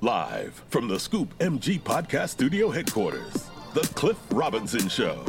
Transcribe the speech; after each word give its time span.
Live 0.00 0.62
from 0.68 0.86
the 0.86 1.00
Scoop 1.00 1.36
MG 1.38 1.80
Podcast 1.80 2.28
Studio 2.28 2.70
headquarters, 2.70 3.48
The 3.74 3.80
Cliff 3.96 4.16
Robinson 4.30 4.88
Show. 4.88 5.24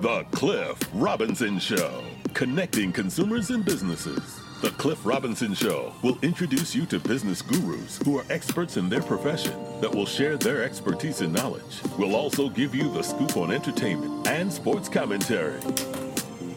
The 0.00 0.24
Cliff 0.30 0.78
Robinson 0.94 1.58
Show, 1.58 2.02
connecting 2.32 2.90
consumers 2.90 3.50
and 3.50 3.62
businesses. 3.66 4.40
The 4.62 4.70
Cliff 4.70 5.04
Robinson 5.04 5.52
Show 5.52 5.92
will 6.02 6.18
introduce 6.22 6.74
you 6.74 6.86
to 6.86 6.98
business 6.98 7.42
gurus 7.42 8.00
who 8.02 8.18
are 8.18 8.24
experts 8.30 8.78
in 8.78 8.88
their 8.88 9.02
profession 9.02 9.52
that 9.82 9.94
will 9.94 10.06
share 10.06 10.38
their 10.38 10.62
expertise 10.64 11.20
and 11.20 11.34
knowledge. 11.34 11.82
We'll 11.98 12.16
also 12.16 12.48
give 12.48 12.74
you 12.74 12.90
the 12.90 13.02
scoop 13.02 13.36
on 13.36 13.52
entertainment 13.52 14.26
and 14.26 14.50
sports 14.50 14.88
commentary. 14.88 15.60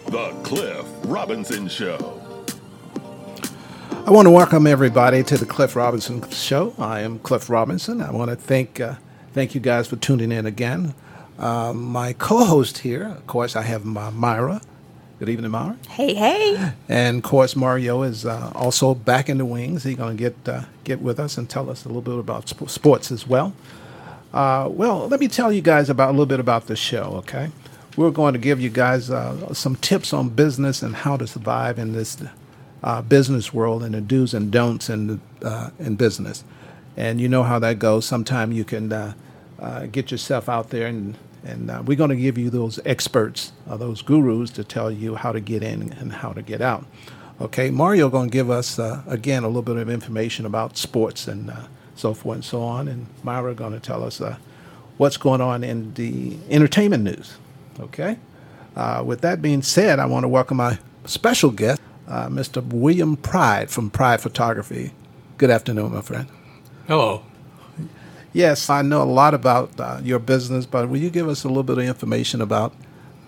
The 0.05 0.39
Cliff 0.45 0.86
Robinson 1.04 1.68
Show. 1.68 2.20
I 4.11 4.13
want 4.13 4.25
to 4.25 4.31
welcome 4.31 4.67
everybody 4.67 5.23
to 5.23 5.37
the 5.37 5.45
Cliff 5.45 5.73
Robinson 5.73 6.29
Show. 6.31 6.75
I 6.77 6.99
am 6.99 7.17
Cliff 7.19 7.49
Robinson. 7.49 8.01
I 8.01 8.11
want 8.11 8.29
to 8.29 8.35
thank 8.35 8.81
uh, 8.81 8.95
thank 9.31 9.55
you 9.55 9.61
guys 9.61 9.88
for 9.88 9.95
tuning 9.95 10.33
in 10.33 10.45
again. 10.45 10.93
Uh, 11.39 11.71
my 11.71 12.11
co-host 12.11 12.79
here, 12.79 13.07
of 13.07 13.25
course, 13.25 13.55
I 13.55 13.61
have 13.61 13.85
my 13.85 14.09
Myra. 14.09 14.59
Good 15.17 15.29
evening, 15.29 15.52
Myra. 15.52 15.77
Hey, 15.88 16.13
hey. 16.13 16.73
And 16.89 17.19
of 17.19 17.23
course, 17.23 17.55
Mario 17.55 18.03
is 18.03 18.25
uh, 18.25 18.52
also 18.53 18.93
back 18.93 19.29
in 19.29 19.38
the 19.38 19.45
wings. 19.45 19.85
He's 19.85 19.95
going 19.95 20.17
to 20.17 20.21
get 20.21 20.35
uh, 20.45 20.66
get 20.83 21.02
with 21.02 21.17
us 21.17 21.38
and 21.38 21.49
tell 21.49 21.69
us 21.69 21.85
a 21.85 21.88
little 21.88 22.02
bit 22.02 22.19
about 22.19 22.49
sp- 22.52 22.67
sports 22.67 23.13
as 23.13 23.25
well. 23.25 23.53
Uh, 24.33 24.67
well, 24.69 25.07
let 25.07 25.21
me 25.21 25.30
tell 25.30 25.53
you 25.53 25.61
guys 25.61 25.89
about 25.89 26.09
a 26.09 26.11
little 26.11 26.25
bit 26.25 26.41
about 26.41 26.67
the 26.67 26.75
show. 26.75 27.13
Okay, 27.19 27.49
we're 27.95 28.11
going 28.11 28.33
to 28.33 28.39
give 28.39 28.59
you 28.59 28.69
guys 28.69 29.09
uh, 29.09 29.53
some 29.53 29.77
tips 29.77 30.11
on 30.11 30.27
business 30.27 30.81
and 30.81 30.97
how 30.97 31.16
to 31.16 31.25
survive 31.25 31.80
in 31.80 31.93
this 31.93 32.21
uh, 32.84 33.02
business 33.02 33.53
world 33.53 33.84
and 33.84 33.94
the 33.94 34.02
do's 34.02 34.34
and 34.34 34.52
don'ts 34.52 34.89
in 34.89 35.22
uh, 35.44 35.70
in 35.80 35.95
business. 35.95 36.44
And 36.98 37.22
you 37.22 37.30
know 37.30 37.44
how 37.44 37.59
that 37.59 37.80
goes. 37.80 38.05
Sometimes 38.05 38.55
you 38.55 38.66
can 38.66 38.91
uh, 38.91 39.13
uh, 39.59 39.85
get 39.85 40.12
yourself 40.12 40.49
out 40.49 40.70
there, 40.70 40.88
and 40.88 41.17
and 41.44 41.72
uh, 41.72 41.83
we're 41.86 41.97
going 41.97 42.09
to 42.09 42.16
give 42.16 42.38
you 42.38 42.50
those 42.50 42.80
experts, 42.86 43.52
uh, 43.67 43.78
those 43.78 44.02
gurus, 44.02 44.52
to 44.52 44.64
tell 44.64 44.92
you 44.92 45.16
how 45.16 45.31
to 45.31 45.39
get 45.39 45.64
in 45.64 45.94
and 45.94 46.14
how 46.14 46.33
to 46.33 46.42
get 46.42 46.61
out. 46.61 46.86
Okay, 47.39 47.72
Mario 47.72 48.09
going 48.09 48.30
to 48.30 48.33
give 48.33 48.52
us 48.52 48.78
again 49.08 49.44
a 49.44 49.48
little 49.48 49.64
bit 49.64 49.77
of 49.77 49.89
information 49.89 50.45
about 50.45 50.77
sports 50.77 51.27
and 51.27 51.52
so 51.95 52.14
forth 52.14 52.36
and 52.36 52.45
so 52.45 52.61
on, 52.61 52.88
and 52.88 53.08
Myra 53.23 53.55
going 53.55 53.73
to 53.73 53.80
tell 53.80 54.03
us 54.03 54.22
what's 54.98 55.17
going 55.17 55.42
on 55.42 55.64
in 55.64 55.94
the 55.95 56.38
entertainment 56.52 57.03
news. 57.03 57.38
Okay. 57.80 58.17
Uh, 58.75 59.03
with 59.05 59.22
that 59.22 59.42
being 59.42 59.61
said, 59.61 60.00
I 60.00 60.05
want 60.05 60.23
to 60.23 60.27
welcome 60.27 60.58
my 60.58 60.77
special 61.05 61.52
guest, 61.52 61.81
uh, 62.12 62.28
Mr. 62.28 62.62
William 62.62 63.16
Pride 63.16 63.70
from 63.70 63.90
Pride 63.90 64.20
Photography. 64.20 64.92
Good 65.38 65.50
afternoon, 65.50 65.94
my 65.94 66.02
friend. 66.02 66.28
Hello. 66.86 67.23
Yes, 68.34 68.70
I 68.70 68.81
know 68.81 69.02
a 69.02 69.06
lot 69.06 69.34
about 69.34 69.80
uh, 69.80 70.00
your 70.04 70.20
business, 70.20 70.66
but 70.66 70.89
will 70.89 70.98
you 70.98 71.09
give 71.09 71.30
us 71.30 71.45
a 71.45 71.48
little 71.48 71.64
bit 71.64 71.78
of 71.78 71.86
information 71.86 72.42
about 72.42 72.73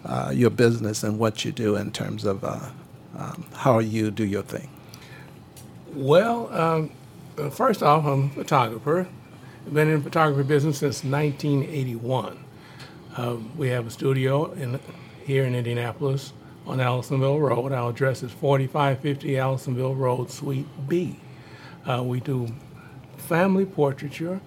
uh, 0.03 0.31
your 0.33 0.49
business 0.49 1.01
and 1.01 1.17
what 1.17 1.45
you 1.45 1.53
do 1.53 1.77
in 1.77 1.91
terms 1.91 2.25
of 2.25 2.43
uh, 2.43 2.59
um, 3.17 3.45
how 3.53 3.79
you 3.79 4.11
do 4.11 4.25
your 4.25 4.43
thing? 4.43 4.69
Well, 5.93 6.53
um, 6.53 6.91
uh, 7.37 7.49
first 7.49 7.81
off, 7.81 8.05
I'm 8.05 8.25
a 8.25 8.29
photographer. 8.29 9.07
I've 9.65 9.73
been 9.73 9.87
in 9.87 9.97
the 9.99 10.03
photography 10.03 10.45
business 10.45 10.79
since 10.79 11.05
1981. 11.05 12.37
Uh, 13.15 13.37
we 13.55 13.69
have 13.69 13.87
a 13.87 13.91
studio 13.91 14.51
in, 14.51 14.77
here 15.25 15.45
in 15.45 15.55
Indianapolis 15.55 16.33
on 16.65 16.79
Allisonville 16.79 17.39
Road. 17.39 17.71
Our 17.71 17.89
address 17.89 18.23
is 18.23 18.31
4550 18.31 19.35
Allisonville 19.35 19.97
Road, 19.97 20.31
Suite 20.31 20.67
B. 20.87 21.19
Uh, 21.85 22.03
we 22.03 22.19
do 22.19 22.47
family 23.17 23.65
portraiture. 23.65 24.39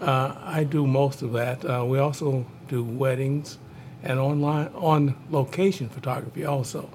Uh, 0.00 0.34
I 0.42 0.64
do 0.64 0.86
most 0.86 1.22
of 1.22 1.32
that. 1.32 1.64
Uh, 1.64 1.84
we 1.84 1.98
also 1.98 2.46
do 2.68 2.82
weddings 2.82 3.58
and 4.02 4.18
online 4.18 4.68
on 4.74 5.14
location 5.30 5.88
photography 5.88 6.44
also. 6.44 6.88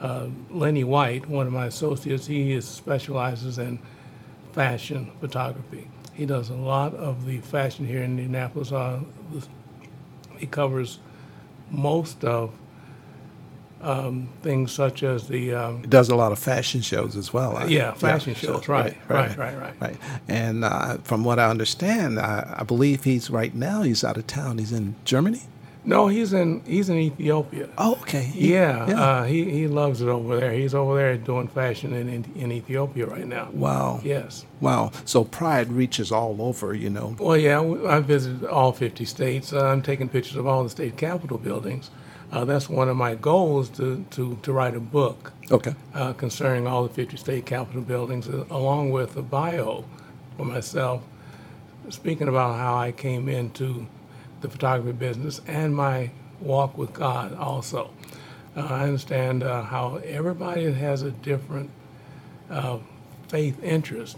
Uh, 0.00 0.26
Lenny 0.50 0.84
White, 0.84 1.26
one 1.26 1.46
of 1.46 1.52
my 1.52 1.66
associates, 1.66 2.26
he 2.26 2.52
is 2.52 2.66
specializes 2.66 3.58
in 3.58 3.78
fashion 4.52 5.10
photography. 5.20 5.88
He 6.14 6.26
does 6.26 6.50
a 6.50 6.54
lot 6.54 6.94
of 6.94 7.26
the 7.26 7.38
fashion 7.38 7.86
here 7.86 8.02
in 8.02 8.18
Indianapolis. 8.18 8.72
Uh, 8.72 9.00
he 10.38 10.46
covers 10.46 10.98
most 11.70 12.24
of 12.24 12.52
um, 13.82 14.28
things 14.42 14.72
such 14.72 15.02
as 15.02 15.28
the 15.28 15.54
um, 15.54 15.80
He 15.82 15.86
does 15.86 16.08
a 16.08 16.16
lot 16.16 16.32
of 16.32 16.38
fashion 16.38 16.80
shows 16.80 17.16
as 17.16 17.32
well. 17.32 17.56
I- 17.56 17.66
Yeah, 17.66 17.92
fashion 17.92 18.34
shows, 18.34 18.68
right, 18.68 18.96
right, 19.08 19.36
right, 19.36 19.58
right. 19.58 19.74
right. 19.80 19.96
And 20.28 20.64
uh, 20.64 20.98
from 21.04 21.24
what 21.24 21.38
I 21.38 21.48
understand, 21.50 22.18
I, 22.18 22.56
I 22.60 22.62
believe 22.64 23.04
he's 23.04 23.30
right 23.30 23.54
now 23.54 23.82
he's 23.82 24.02
out 24.04 24.16
of 24.16 24.26
town. 24.26 24.58
He's 24.58 24.72
in 24.72 24.94
Germany. 25.04 25.42
no, 25.84 26.08
he's 26.08 26.32
in 26.32 26.62
he's 26.66 26.88
in 26.88 26.96
Ethiopia. 26.96 27.68
Oh, 27.78 27.92
okay. 28.02 28.22
He- 28.24 28.52
Yeah, 28.54 28.84
Uh, 28.86 29.24
he 29.24 29.44
he 29.58 29.68
loves 29.68 30.00
it 30.00 30.08
over 30.08 30.40
there. 30.40 30.52
He's 30.52 30.74
over 30.74 30.96
there 30.96 31.16
doing 31.16 31.46
fashion 31.48 31.92
in, 31.92 32.08
in 32.08 32.24
in 32.34 32.50
Ethiopia 32.52 33.06
right 33.06 33.26
now. 33.26 33.46
wow. 33.52 34.00
Yes. 34.02 34.44
Wow. 34.60 34.90
So 35.04 35.22
Pride 35.22 35.68
reaches 35.70 36.10
all 36.10 36.36
over, 36.40 36.74
you 36.74 36.90
know. 36.90 37.14
Well, 37.20 37.36
yeah, 37.36 37.60
I 37.96 38.00
visited 38.00 38.44
all 38.46 38.72
50 38.72 39.04
states. 39.04 39.52
Uh, 39.52 39.66
I'm 39.72 39.82
taking 39.82 40.08
pictures 40.08 40.36
of 40.36 40.46
all 40.46 40.62
the 40.64 40.70
state 40.70 40.96
capitol 40.96 41.38
buildings. 41.38 41.90
Uh, 42.32 42.44
that's 42.44 42.68
one 42.68 42.88
of 42.88 42.96
my 42.96 43.14
goals 43.14 43.68
to, 43.70 44.04
to, 44.10 44.38
to 44.42 44.52
write 44.52 44.74
a 44.76 44.80
book 44.80 45.32
Okay. 45.50 45.74
uh, 45.94 46.12
concerning 46.14 46.66
all 46.66 46.84
the 46.84 46.94
50 46.94 47.16
state 47.16 47.46
capitol 47.46 47.82
buildings, 47.82 48.28
uh, 48.28 48.44
along 48.50 48.90
with 48.90 49.16
a 49.16 49.22
bio 49.22 49.84
for 50.36 50.44
myself, 50.44 51.02
speaking 51.90 52.28
about 52.28 52.58
how 52.58 52.76
I 52.76 52.92
came 52.92 53.28
into 53.28 53.86
the 54.42 54.48
photography 54.50 54.92
business 54.92 55.40
and 55.46 55.74
my 55.76 56.10
walk 56.40 56.78
with 56.78 56.92
God 56.92 57.34
also. 57.34 57.90
Uh, 58.56 58.62
I 58.62 58.84
understand 58.84 59.42
uh, 59.42 59.62
how 59.62 59.96
everybody 60.04 60.70
has 60.72 61.02
a 61.02 61.10
different 61.12 61.70
uh, 62.50 62.78
faith 63.28 63.62
interest, 63.62 64.16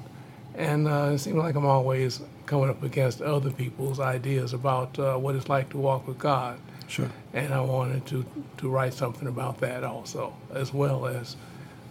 and 0.55 0.89
uh, 0.89 1.11
it 1.15 1.19
seems 1.19 1.37
like 1.37 1.55
I'm 1.57 1.67
always 1.67 2.21
coming 2.49 2.71
up 2.71 2.83
against 2.83 3.21
other 3.21 3.51
people's 3.51 4.01
ideas 4.01 4.53
about 4.55 4.99
uh, 4.99 5.17
what 5.17 5.37
it's 5.37 5.49
like 5.49 5.69
to 5.71 5.77
walk 5.79 6.09
with 6.09 6.19
God 6.19 6.59
Sure. 6.89 7.11
and 7.35 7.53
I 7.53 7.61
wanted 7.61 8.07
to, 8.07 8.25
to 8.57 8.69
write 8.71 8.95
something 8.95 9.29
about 9.29 9.59
that 9.61 9.85
also, 9.85 10.33
as 10.55 10.73
well 10.73 11.07
as 11.07 11.37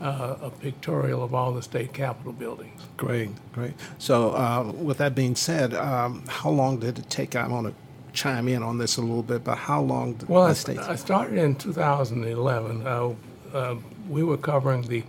uh, 0.01 0.35
a 0.41 0.49
pictorial 0.49 1.23
of 1.23 1.35
all 1.35 1.53
the 1.53 1.61
state 1.61 1.93
capitol 1.93 2.33
buildings. 2.33 2.81
Great, 2.97 3.29
great. 3.53 3.73
So, 3.99 4.31
uh, 4.31 4.71
with 4.75 4.97
that 4.97 5.13
being 5.13 5.35
said, 5.35 5.75
um, 5.75 6.23
how 6.27 6.49
long 6.49 6.79
did 6.79 6.97
it 6.97 7.09
take? 7.11 7.35
I 7.35 7.47
want 7.47 7.67
to 7.67 7.73
chime 8.13 8.47
in 8.47 8.63
on 8.63 8.79
this 8.79 8.97
a 8.97 9.01
little 9.01 9.21
bit, 9.21 9.43
but 9.43 9.55
how 9.57 9.81
long 9.81 10.13
did 10.13 10.27
Well, 10.27 10.43
I, 10.43 10.53
st- 10.53 10.79
I 10.79 10.95
started 10.95 11.37
in 11.37 11.53
2011. 11.55 12.87
Uh, 12.87 13.13
uh, 13.53 13.75
we 14.09 14.23
were 14.23 14.37
covering 14.37 14.81
the 14.81 15.03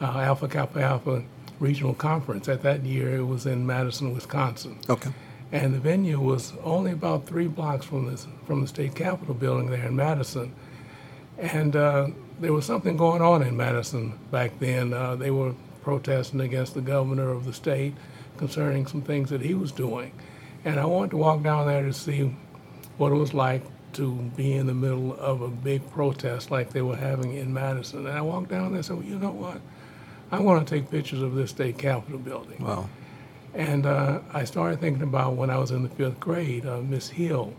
uh, 0.00 0.18
Alpha 0.20 0.46
Kappa 0.46 0.80
Alpha 0.80 1.22
Regional 1.64 1.94
Conference. 1.94 2.48
At 2.48 2.62
that 2.62 2.84
year, 2.84 3.16
it 3.16 3.24
was 3.24 3.46
in 3.46 3.66
Madison, 3.66 4.12
Wisconsin. 4.14 4.78
okay. 4.88 5.10
and 5.50 5.72
the 5.74 5.78
venue 5.78 6.20
was 6.20 6.52
only 6.62 6.92
about 6.92 7.26
three 7.26 7.48
blocks 7.48 7.84
from 7.86 8.02
the 8.06 8.16
from 8.46 8.60
the 8.60 8.68
state 8.68 8.94
capitol 8.94 9.34
building 9.34 9.70
there 9.70 9.86
in 9.86 9.96
Madison, 9.96 10.52
and 11.38 11.74
uh, 11.76 12.08
there 12.40 12.52
was 12.52 12.66
something 12.66 12.96
going 12.96 13.22
on 13.22 13.42
in 13.42 13.56
Madison 13.56 14.18
back 14.30 14.50
then. 14.58 14.92
Uh, 14.92 15.16
they 15.16 15.30
were 15.30 15.54
protesting 15.82 16.40
against 16.40 16.74
the 16.74 16.80
governor 16.80 17.30
of 17.30 17.44
the 17.44 17.52
state 17.52 17.94
concerning 18.36 18.86
some 18.86 19.02
things 19.02 19.30
that 19.30 19.40
he 19.40 19.54
was 19.54 19.72
doing, 19.72 20.12
and 20.64 20.78
I 20.78 20.84
wanted 20.84 21.10
to 21.10 21.16
walk 21.16 21.42
down 21.42 21.66
there 21.66 21.82
to 21.82 21.92
see 21.92 22.34
what 22.98 23.12
it 23.12 23.16
was 23.16 23.34
like 23.34 23.62
to 23.94 24.12
be 24.36 24.52
in 24.54 24.66
the 24.66 24.74
middle 24.74 25.14
of 25.14 25.40
a 25.40 25.48
big 25.48 25.88
protest 25.90 26.50
like 26.50 26.70
they 26.70 26.82
were 26.82 26.96
having 26.96 27.34
in 27.34 27.52
Madison. 27.52 28.06
And 28.06 28.18
I 28.18 28.22
walked 28.22 28.50
down 28.50 28.68
there 28.68 28.76
and 28.76 28.84
said, 28.84 28.96
well, 28.96 29.06
you 29.06 29.18
know 29.18 29.30
what? 29.30 29.60
I 30.34 30.40
want 30.40 30.66
to 30.66 30.74
take 30.74 30.90
pictures 30.90 31.22
of 31.22 31.34
this 31.34 31.50
state 31.50 31.78
capitol 31.78 32.18
building. 32.18 32.62
Wow. 32.64 32.88
And 33.54 33.86
uh, 33.86 34.18
I 34.32 34.44
started 34.44 34.80
thinking 34.80 35.04
about 35.04 35.34
when 35.34 35.48
I 35.48 35.58
was 35.58 35.70
in 35.70 35.84
the 35.84 35.88
fifth 35.88 36.18
grade, 36.18 36.66
uh, 36.66 36.80
Miss 36.80 37.08
Hill, 37.08 37.54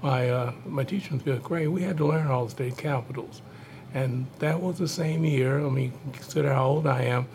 my, 0.00 0.30
uh, 0.30 0.52
my 0.64 0.84
teacher 0.84 1.10
in 1.10 1.18
the 1.18 1.24
fifth 1.24 1.42
grade, 1.42 1.68
we 1.68 1.82
had 1.82 1.96
to 1.96 2.06
learn 2.06 2.28
all 2.28 2.44
the 2.44 2.50
state 2.52 2.76
capitals. 2.76 3.42
And 3.92 4.26
that 4.38 4.60
was 4.60 4.78
the 4.78 4.86
same 4.86 5.24
year, 5.24 5.58
I 5.66 5.68
mean, 5.68 5.92
consider 6.12 6.52
how 6.54 6.66
old 6.66 6.86
I 6.86 7.02
am, 7.02 7.26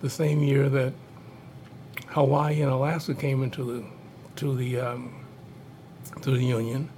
the 0.00 0.08
same 0.08 0.42
year 0.42 0.70
that 0.70 0.94
Hawaii 2.06 2.62
and 2.62 2.70
Alaska 2.72 3.14
came 3.14 3.42
into 3.42 3.62
the, 3.64 3.84
to 4.36 4.56
the, 4.56 4.80
um, 4.80 5.14
to 6.22 6.30
the 6.30 6.42
Union. 6.42 6.88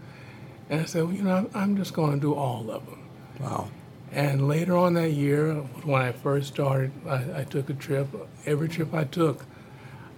And 0.68 0.82
I 0.82 0.84
said, 0.84 1.02
well, 1.02 1.12
you 1.12 1.22
know, 1.24 1.34
I'm- 1.34 1.50
I'm 1.54 1.76
just 1.76 1.94
going 1.94 2.12
to 2.12 2.20
do 2.20 2.32
all 2.34 2.70
of 2.70 2.86
them. 2.86 3.00
Wow. 3.40 3.68
And 4.12 4.48
later 4.48 4.76
on 4.76 4.94
that 4.94 5.10
year, 5.10 5.54
when 5.84 6.02
I 6.02 6.12
first 6.12 6.48
started, 6.48 6.90
I, 7.06 7.40
I 7.40 7.44
took 7.44 7.70
a 7.70 7.74
trip. 7.74 8.08
Every 8.44 8.68
trip 8.68 8.92
I 8.92 9.04
took, 9.04 9.44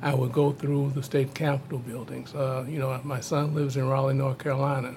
I 0.01 0.15
would 0.15 0.33
go 0.33 0.53
through 0.53 0.91
the 0.91 1.03
state 1.03 1.35
capitol 1.35 1.79
buildings. 1.79 2.35
Uh, 2.35 2.65
you 2.69 2.79
know, 2.79 2.99
my 3.05 3.21
son 3.21 3.55
lives 3.55 3.77
in 3.77 3.87
Raleigh, 3.89 4.15
North 4.15 4.39
Carolina. 4.39 4.95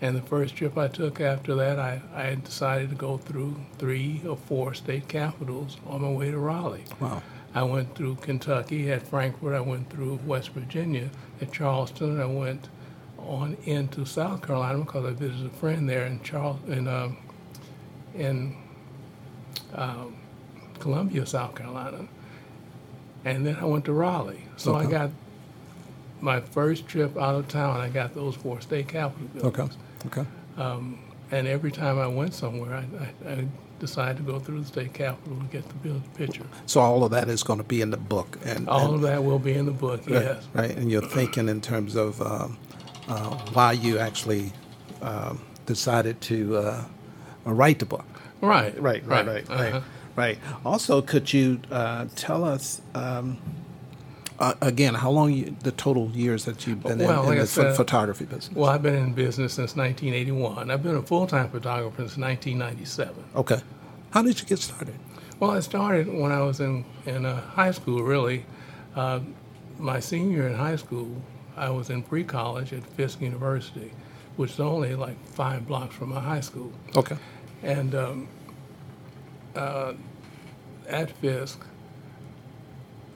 And 0.00 0.16
the 0.16 0.22
first 0.22 0.56
trip 0.56 0.76
I 0.76 0.88
took 0.88 1.20
after 1.20 1.54
that, 1.54 1.78
I, 1.78 2.00
I 2.14 2.22
had 2.22 2.44
decided 2.44 2.90
to 2.90 2.96
go 2.96 3.18
through 3.18 3.56
three 3.78 4.22
or 4.28 4.36
four 4.36 4.74
state 4.74 5.06
capitals 5.06 5.76
on 5.86 6.02
my 6.02 6.10
way 6.10 6.30
to 6.30 6.38
Raleigh. 6.38 6.84
Wow. 7.00 7.22
I 7.54 7.62
went 7.62 7.94
through 7.94 8.16
Kentucky. 8.16 8.90
At 8.90 9.06
Frankfort, 9.06 9.54
I 9.54 9.60
went 9.60 9.90
through 9.90 10.18
West 10.26 10.50
Virginia. 10.50 11.10
At 11.40 11.52
Charleston, 11.52 12.12
and 12.12 12.22
I 12.22 12.26
went 12.26 12.68
on 13.18 13.56
into 13.64 14.04
South 14.04 14.42
Carolina 14.46 14.80
because 14.80 15.04
I 15.04 15.10
visited 15.10 15.46
a 15.46 15.56
friend 15.56 15.88
there 15.88 16.06
in 16.06 16.20
Charles 16.22 16.58
in 16.68 16.88
um, 16.88 17.16
in 18.14 18.56
um, 19.74 20.16
Columbia, 20.78 21.26
South 21.26 21.54
Carolina. 21.54 22.06
And 23.24 23.44
then 23.46 23.56
I 23.56 23.64
went 23.64 23.84
to 23.86 23.92
Raleigh. 23.92 24.44
So 24.56 24.74
I 24.74 24.86
got 24.86 25.10
my 26.20 26.40
first 26.40 26.86
trip 26.86 27.16
out 27.16 27.34
of 27.34 27.48
town. 27.48 27.80
I 27.80 27.88
got 27.88 28.14
those 28.14 28.34
four 28.36 28.60
state 28.60 28.88
capitol 28.88 29.26
buildings. 29.28 29.76
Okay. 30.06 30.20
Okay. 30.20 30.28
And 31.30 31.48
every 31.48 31.72
time 31.72 31.98
I 31.98 32.06
went 32.06 32.34
somewhere, 32.34 32.74
I, 32.74 33.28
I, 33.28 33.32
I 33.32 33.48
decided 33.80 34.18
to 34.18 34.22
go 34.22 34.38
through 34.38 34.60
the 34.60 34.66
state 34.66 34.92
capitol 34.92 35.38
to 35.38 35.44
get 35.46 35.66
the 35.66 35.74
build 35.76 36.14
picture. 36.14 36.44
So 36.66 36.80
all 36.80 37.02
of 37.02 37.10
that 37.12 37.28
is 37.28 37.42
going 37.42 37.58
to 37.58 37.64
be 37.64 37.80
in 37.80 37.90
the 37.90 37.96
book, 37.96 38.38
and 38.44 38.68
All 38.68 38.86
and- 38.86 38.94
of 38.96 39.00
that 39.02 39.24
will 39.24 39.38
be 39.40 39.54
in 39.54 39.64
the 39.66 39.72
book. 39.72 40.00
right, 40.06 40.22
Yes. 40.22 40.46
right. 40.52 40.70
And 40.76 40.90
you're 40.92 41.02
thinking 41.02 41.48
in 41.48 41.60
terms 41.60 41.96
of 41.96 42.20
um, 42.22 42.58
uh, 43.08 43.36
why 43.54 43.72
you 43.72 43.98
actually 43.98 44.52
um, 45.02 45.40
decided 45.66 46.20
to 46.22 46.56
uh, 46.58 46.84
write 47.52 47.78
the 47.78 47.86
book. 47.86 48.04
Right. 48.40 48.78
Right, 48.80 49.04
right, 49.06 49.26
right, 49.26 49.50
uh-huh. 49.50 49.72
right, 49.72 49.82
right. 50.16 50.38
Also, 50.64 51.00
could 51.02 51.32
you 51.32 51.60
uh, 51.70 52.06
tell 52.14 52.44
us 52.44 52.80
um, 52.94 53.38
uh, 54.38 54.54
again 54.60 54.94
how 54.94 55.10
long 55.10 55.32
you, 55.32 55.56
the 55.62 55.72
total 55.72 56.10
years 56.10 56.44
that 56.44 56.66
you've 56.66 56.82
been 56.82 56.98
Well, 56.98 57.26
in, 57.26 57.32
in 57.34 57.38
the 57.38 57.46
said- 57.46 57.76
photography 57.76 58.24
business? 58.24 58.54
Well, 58.54 58.70
I've 58.70 58.82
been 58.82 58.94
in 58.94 59.12
business 59.14 59.54
since 59.54 59.76
1981. 59.76 60.70
I've 60.70 60.82
been 60.82 60.96
a 60.96 61.02
full-time 61.02 61.48
photographer 61.50 62.02
since 62.08 62.18
1997. 62.18 63.14
Okay. 63.36 63.60
How 64.10 64.22
did 64.22 64.40
you 64.40 64.46
get 64.46 64.58
started? 64.58 64.94
Well, 65.40 65.50
I 65.50 65.60
started 65.60 66.06
when 66.06 66.30
I 66.32 66.42
was 66.42 66.60
in 66.60 66.84
in 67.06 67.26
uh, 67.26 67.40
high 67.40 67.72
school. 67.72 68.02
Really, 68.02 68.46
uh, 68.94 69.20
my 69.78 70.00
senior 70.00 70.36
year 70.38 70.48
in 70.48 70.54
high 70.54 70.76
school, 70.76 71.10
I 71.56 71.70
was 71.70 71.90
in 71.90 72.02
pre-college 72.02 72.72
at 72.72 72.84
Fisk 72.84 73.20
University, 73.20 73.90
which 74.36 74.52
is 74.52 74.60
only 74.60 74.94
like 74.94 75.16
five 75.26 75.66
blocks 75.66 75.94
from 75.96 76.10
my 76.10 76.20
high 76.20 76.40
school. 76.40 76.70
Okay. 76.96 77.16
And 77.64 77.94
um, 77.94 78.28
uh, 79.56 79.94
at 80.86 81.10
Fisk, 81.10 81.64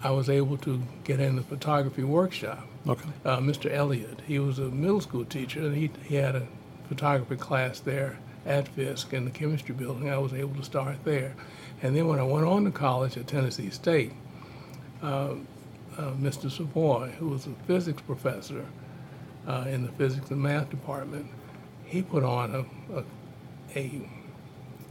I 0.02 0.10
was 0.10 0.30
able 0.30 0.56
to 0.58 0.82
get 1.04 1.20
in 1.20 1.36
the 1.36 1.42
photography 1.42 2.04
workshop. 2.04 2.66
Okay. 2.86 3.08
Uh, 3.24 3.38
Mr. 3.38 3.70
Elliott, 3.70 4.20
he 4.26 4.38
was 4.38 4.58
a 4.58 4.70
middle 4.70 5.00
school 5.00 5.24
teacher, 5.24 5.60
and 5.60 5.76
he, 5.76 5.90
he 6.04 6.14
had 6.14 6.34
a 6.34 6.46
photography 6.88 7.36
class 7.36 7.80
there 7.80 8.18
at 8.46 8.66
Fisk 8.68 9.12
in 9.12 9.26
the 9.26 9.30
chemistry 9.30 9.74
building. 9.74 10.10
I 10.10 10.18
was 10.18 10.32
able 10.32 10.54
to 10.54 10.62
start 10.62 10.96
there. 11.04 11.34
And 11.82 11.94
then 11.94 12.08
when 12.08 12.18
I 12.18 12.22
went 12.22 12.46
on 12.46 12.64
to 12.64 12.70
college 12.70 13.16
at 13.18 13.26
Tennessee 13.26 13.70
State, 13.70 14.12
uh, 15.02 15.34
uh, 15.96 16.12
Mr. 16.12 16.50
Savoy, 16.50 17.10
who 17.18 17.28
was 17.28 17.46
a 17.46 17.50
physics 17.66 18.00
professor 18.02 18.64
uh, 19.46 19.64
in 19.68 19.84
the 19.84 19.92
physics 19.92 20.30
and 20.30 20.40
math 20.40 20.70
department, 20.70 21.26
he 21.84 22.02
put 22.02 22.22
on 22.22 22.54
a, 22.54 22.96
a, 22.98 23.04
a, 23.76 24.08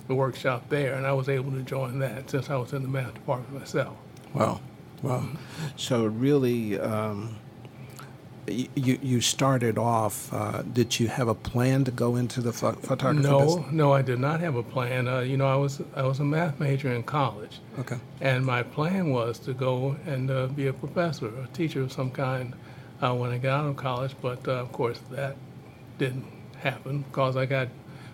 a 0.10 0.16
workshop 0.16 0.70
there, 0.70 0.94
and 0.96 1.06
I 1.06 1.14
was 1.14 1.30
able 1.30 1.52
to 1.52 1.62
join 1.62 2.00
that 2.00 2.30
since 2.30 2.50
I 2.50 2.56
was 2.56 2.74
in 2.74 2.82
the 2.84 2.88
math 2.90 3.14
department 3.14 3.60
myself. 3.60 3.96
Wow. 4.34 4.62
Wow. 5.04 5.24
So 5.76 6.06
really, 6.06 6.80
um, 6.80 7.36
you 8.48 8.98
you 9.04 9.22
started 9.22 9.78
off. 9.78 10.34
Uh, 10.34 10.62
did 10.62 11.00
you 11.00 11.08
have 11.10 11.28
a 11.28 11.36
plan 11.36 11.84
to 11.84 11.92
go 11.92 12.16
into 12.16 12.42
the 12.42 12.54
pho- 12.54 12.72
photography 12.74 13.28
No, 13.28 13.40
business? 13.40 13.66
no, 13.72 13.92
I 13.94 14.02
did 14.02 14.20
not 14.20 14.40
have 14.40 14.56
a 14.56 14.64
plan. 14.64 15.08
Uh, 15.08 15.20
you 15.20 15.36
know, 15.38 15.48
I 15.48 15.56
was 15.56 15.82
I 15.96 16.04
was 16.04 16.20
a 16.20 16.24
math 16.24 16.60
major 16.60 16.92
in 16.94 17.04
college, 17.04 17.60
Okay. 17.80 17.98
and 18.22 18.46
my 18.46 18.64
plan 18.64 19.10
was 19.12 19.38
to 19.40 19.54
go 19.54 19.98
and 20.06 20.32
uh, 20.32 20.48
be 20.48 20.68
a 20.68 20.74
professor, 20.74 21.28
a 21.28 21.48
teacher 21.54 21.82
of 21.82 21.92
some 21.92 22.10
kind, 22.10 22.54
uh, 23.02 23.14
when 23.14 23.32
I 23.32 23.38
got 23.38 23.60
out 23.66 23.70
of 23.70 23.76
college. 23.76 24.16
But 24.22 24.48
uh, 24.48 24.54
of 24.54 24.72
course, 24.72 25.00
that 25.12 25.36
didn't 26.00 26.26
happen 26.60 27.04
because 27.04 27.36
I 27.36 27.46
got 27.46 27.68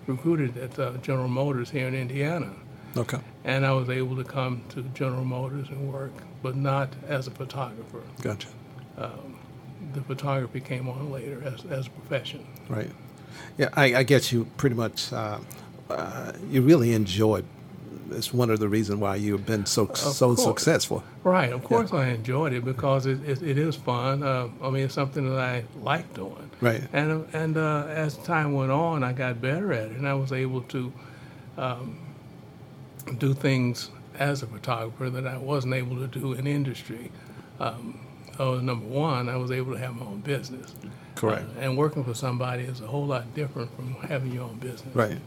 recruited 0.08 0.58
at 0.58 0.78
uh, 0.80 0.94
General 1.02 1.28
Motors 1.28 1.70
here 1.70 1.88
in 1.88 1.96
Indiana, 1.96 2.52
Okay. 2.98 3.20
and 3.44 3.66
I 3.66 3.72
was 3.74 3.90
able 3.90 4.16
to 4.18 4.24
come 4.24 4.62
to 4.70 4.82
General 4.94 5.24
Motors 5.26 5.70
and 5.70 5.92
work, 5.92 6.12
but 6.42 6.56
not 6.56 6.90
as 7.08 7.28
a 7.28 7.32
photographer. 7.32 8.02
Gotcha. 8.22 8.48
The 9.94 10.02
photography 10.02 10.60
came 10.60 10.88
on 10.90 11.12
later 11.12 11.44
as 11.46 11.66
as 11.66 11.86
a 11.88 11.90
profession. 11.92 12.46
Right. 12.68 12.90
Yeah, 13.58 13.70
I, 13.74 13.96
I 13.96 14.04
guess 14.04 14.32
you 14.32 14.46
pretty 14.58 14.76
much 14.76 15.12
uh, 15.14 15.38
uh, 15.90 16.32
you 16.50 16.62
really 16.62 16.94
enjoyed. 16.94 17.46
It's 18.12 18.34
one 18.34 18.50
of 18.50 18.60
the 18.60 18.70
reasons 18.70 19.00
why 19.00 19.16
you've 19.16 19.46
been 19.46 19.66
so 19.66 19.92
so 19.94 20.36
course. 20.36 20.44
successful. 20.44 21.04
Right, 21.24 21.52
of 21.52 21.64
course 21.64 21.94
I 21.94 22.10
enjoyed 22.10 22.54
it 22.54 22.66
because 22.66 23.06
it, 23.06 23.24
it, 23.28 23.42
it 23.42 23.58
is 23.58 23.76
fun. 23.76 24.24
Uh, 24.24 24.50
I 24.62 24.70
mean, 24.70 24.86
it's 24.86 24.94
something 24.94 25.30
that 25.30 25.40
I 25.40 25.64
like 25.82 26.14
doing. 26.14 26.50
Right. 26.62 26.82
And 26.94 27.28
and 27.34 27.58
uh, 27.58 27.86
as 27.88 28.18
time 28.18 28.54
went 28.54 28.72
on, 28.72 29.04
I 29.04 29.14
got 29.14 29.42
better 29.42 29.74
at 29.74 29.92
it, 29.92 29.98
and 29.98 30.08
I 30.08 30.14
was 30.14 30.32
able 30.32 30.62
to 30.62 30.94
um, 31.58 31.98
do 33.18 33.34
things 33.34 33.90
as 34.20 34.44
a 34.44 34.48
photographer 34.48 35.10
that 35.10 35.28
I 35.28 35.38
wasn't 35.38 35.74
able 35.74 35.98
to 35.98 36.08
do 36.08 36.34
in 36.34 36.48
industry. 36.48 37.12
Um, 37.60 38.00
I 38.40 38.44
was 38.44 38.62
number 38.62 38.86
one. 38.86 39.30
I 39.30 39.38
was 39.38 39.52
able 39.52 39.74
to 39.74 39.80
have 39.80 39.96
my 39.96 40.06
own 40.06 40.22
business. 40.22 40.76
Correct. 41.16 41.46
Uh, 41.58 41.62
and 41.62 41.78
working 41.78 42.04
for 42.04 42.14
somebody 42.14 42.64
is 42.64 42.82
a 42.82 42.88
whole 42.88 43.06
lot 43.06 43.34
different 43.36 43.74
from 43.76 43.94
having 44.08 44.32
your 44.32 44.44
own 44.44 44.56
business. 44.56 44.96
Right. 44.96 45.18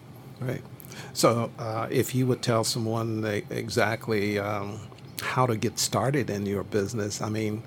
Right. 0.40 0.62
So, 1.12 1.50
uh, 1.58 1.88
if 1.90 2.14
you 2.14 2.26
would 2.26 2.42
tell 2.42 2.64
someone 2.64 3.24
exactly 3.50 4.38
um, 4.38 4.80
how 5.22 5.46
to 5.46 5.56
get 5.56 5.78
started 5.78 6.30
in 6.30 6.46
your 6.46 6.62
business, 6.64 7.20
I 7.20 7.28
mean, 7.28 7.62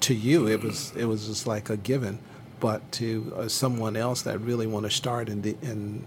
to 0.00 0.14
you 0.14 0.48
it 0.48 0.62
was 0.62 0.92
it 0.96 1.04
was 1.04 1.26
just 1.26 1.46
like 1.46 1.70
a 1.70 1.76
given, 1.76 2.18
but 2.60 2.90
to 2.92 3.32
uh, 3.36 3.48
someone 3.48 3.96
else 3.96 4.22
that 4.22 4.38
really 4.40 4.66
want 4.66 4.84
to 4.84 4.90
start 4.90 5.28
in 5.28 5.42
the 5.42 5.56
in 5.62 6.04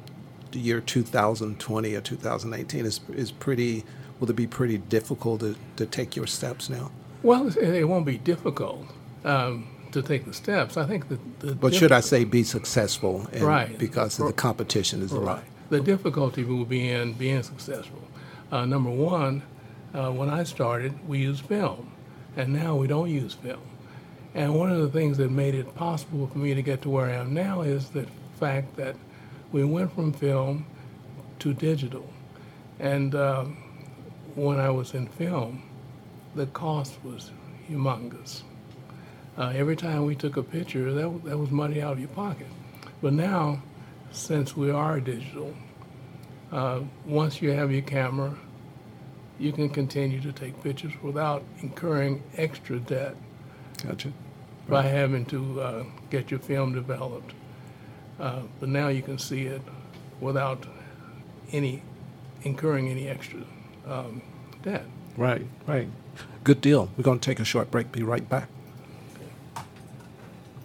the 0.52 0.60
year 0.60 0.82
2020 0.82 1.96
or 1.96 2.02
2018 2.02 2.86
is 2.86 3.00
is 3.10 3.32
pretty. 3.32 3.84
Will 4.20 4.30
it 4.30 4.36
be 4.38 4.48
pretty 4.48 4.78
difficult 4.78 5.42
to, 5.42 5.58
to 5.76 5.86
take 5.86 6.16
your 6.16 6.26
steps 6.26 6.70
now? 6.70 6.90
Well, 7.22 7.48
it, 7.58 7.84
won't 7.84 8.06
be 8.06 8.18
difficult 8.18 8.88
um, 9.26 9.68
to 9.92 10.02
take 10.02 10.24
the 10.24 10.34
steps. 10.34 10.78
I 10.78 10.86
think 10.86 11.10
that 11.10 11.40
the 11.42 11.54
But 11.54 11.74
should 11.74 11.92
I 11.92 12.00
say 12.00 12.24
be 12.24 12.44
successful? 12.44 13.28
And 13.34 13.42
Right. 13.42 13.78
Because 13.78 14.16
the 14.16 14.32
competition 14.32 15.02
is 15.02 15.12
a 15.12 15.20
lot. 15.20 15.44
The 15.70 15.82
difficulty 15.82 16.44
will 16.44 16.66
be 16.66 16.90
in 16.90 17.14
being 17.14 17.44
successful. 17.44 18.02
Uh, 18.52 18.66
number 18.66 18.90
one, 18.90 19.42
uh, 19.94 20.12
when 20.12 20.30
I 20.30 20.44
started, 20.44 21.08
we 21.08 21.20
used 21.20 21.46
film, 21.46 21.92
and 22.38 22.54
now 22.54 22.76
we 22.76 22.88
don't 22.88 23.10
use 23.10 23.34
film. 23.34 23.62
And 24.36 24.54
one 24.54 24.72
of 24.72 24.80
the 24.82 24.90
things 24.90 25.18
that 25.18 25.32
made 25.32 25.56
it 25.56 25.74
possible 25.76 26.28
for 26.28 26.38
me 26.38 26.54
to 26.54 26.62
get 26.62 26.82
to 26.82 26.90
where 26.90 27.06
I 27.06 27.14
am 27.14 27.34
now 27.34 27.62
is 27.62 27.90
the 27.90 28.06
fact 28.40 28.76
that 28.76 28.96
we 29.52 29.64
went 29.64 29.94
from 29.94 30.12
film 30.12 30.66
to 31.40 31.54
digital. 31.54 32.08
And 32.80 33.16
um, 33.16 33.58
when 34.36 34.60
I 34.60 34.70
was 34.70 34.94
in 34.94 35.08
film, 35.08 35.64
the 36.36 36.48
cost 36.48 36.98
was 37.04 37.32
humongous. 37.70 38.42
Uh, 39.38 39.54
every 39.56 39.76
time 39.76 40.06
we 40.06 40.16
took 40.16 40.38
a 40.38 40.44
picture, 40.44 40.94
that, 40.94 41.24
that 41.24 41.38
was 41.38 41.50
money 41.52 41.82
out 41.82 41.94
of 41.94 42.00
your 42.00 42.10
pocket. 42.10 42.48
But 43.02 43.14
now, 43.14 43.62
since 44.16 44.56
we 44.56 44.72
are 44.72 45.00
digital, 45.00 45.54
uh, 46.52 46.82
once 47.06 47.42
you 47.42 47.52
have 47.52 47.72
your 47.72 47.82
camera, 47.82 48.36
you 49.40 49.52
can 49.52 49.70
continue 49.70 50.22
to 50.22 50.32
take 50.32 50.62
pictures 50.64 50.94
without 51.04 51.44
incurring 51.62 52.24
extra 52.38 52.80
debt 52.80 53.16
Gotcha. 53.86 54.14
by 54.70 54.84
having 54.84 55.26
to 55.26 55.62
uh, 55.62 55.84
get 56.10 56.32
your 56.32 56.40
film 56.40 56.74
developed. 56.74 57.34
Uh, 58.20 58.44
but 58.60 58.70
now 58.70 58.88
you 58.88 59.02
can 59.02 59.18
see 59.18 59.44
it 59.44 59.62
without 60.22 60.66
any 61.52 61.82
incurring 62.44 62.88
any 62.90 63.08
extra 63.08 63.42
um, 63.86 64.22
debt. 64.64 64.86
Right, 65.18 65.46
right. 65.68 65.90
Good 66.44 66.62
deal. 66.62 66.90
We're 66.96 67.04
going 67.04 67.20
to 67.20 67.26
take 67.26 67.40
a 67.40 67.46
short 67.46 67.72
break. 67.72 67.92
Be 67.92 68.04
right 68.04 68.28
back. 68.28 68.48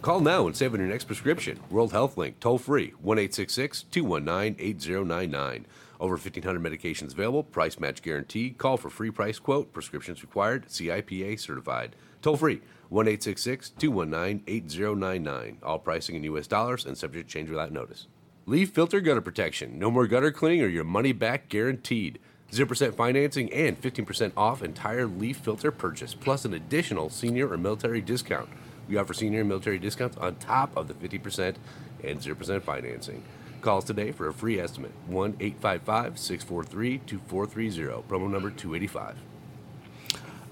Call 0.01 0.19
now 0.19 0.47
and 0.47 0.57
save 0.57 0.73
on 0.73 0.79
your 0.79 0.89
next 0.89 1.03
prescription. 1.03 1.59
World 1.69 1.91
Health 1.91 2.17
Link, 2.17 2.39
toll 2.39 2.57
free, 2.57 2.95
1 3.03 3.17
219 3.17 4.55
8099. 4.57 5.65
Over 5.99 6.15
1,500 6.15 6.59
medications 6.59 7.13
available, 7.13 7.43
price 7.43 7.79
match 7.79 8.01
guaranteed. 8.01 8.57
Call 8.57 8.77
for 8.77 8.89
free 8.89 9.11
price 9.11 9.37
quote, 9.37 9.71
prescriptions 9.71 10.23
required, 10.23 10.67
CIPA 10.69 11.39
certified. 11.39 11.95
Toll 12.23 12.35
free, 12.35 12.61
1 12.89 13.05
219 13.05 14.43
8099. 14.47 15.57
All 15.61 15.77
pricing 15.77 16.15
in 16.15 16.23
U.S. 16.23 16.47
dollars 16.47 16.87
and 16.87 16.97
subject 16.97 17.29
to 17.29 17.33
change 17.33 17.51
without 17.51 17.71
notice. 17.71 18.07
Leaf 18.47 18.71
Filter 18.71 19.01
Gutter 19.01 19.21
Protection. 19.21 19.77
No 19.77 19.91
more 19.91 20.07
gutter 20.07 20.31
cleaning 20.31 20.63
or 20.63 20.67
your 20.67 20.83
money 20.83 21.11
back 21.11 21.47
guaranteed. 21.47 22.17
0% 22.51 22.95
financing 22.95 23.53
and 23.53 23.79
15% 23.79 24.31
off 24.35 24.63
entire 24.63 25.05
leaf 25.05 25.37
filter 25.37 25.71
purchase, 25.71 26.15
plus 26.15 26.43
an 26.43 26.55
additional 26.55 27.11
senior 27.11 27.47
or 27.47 27.57
military 27.57 28.01
discount. 28.01 28.49
We 28.91 28.97
offer 28.97 29.13
senior 29.13 29.45
military 29.45 29.79
discounts 29.79 30.17
on 30.17 30.35
top 30.35 30.75
of 30.75 30.89
the 30.89 30.93
50% 30.93 31.55
and 32.03 32.19
0% 32.19 32.61
financing. 32.61 33.23
Call 33.61 33.77
us 33.77 33.85
today 33.85 34.11
for 34.11 34.27
a 34.27 34.33
free 34.33 34.59
estimate 34.59 34.91
1 35.07 35.37
855 35.39 36.19
643 36.19 36.97
2430, 37.07 38.03
promo 38.09 38.29
number 38.29 38.49
285. 38.49 39.15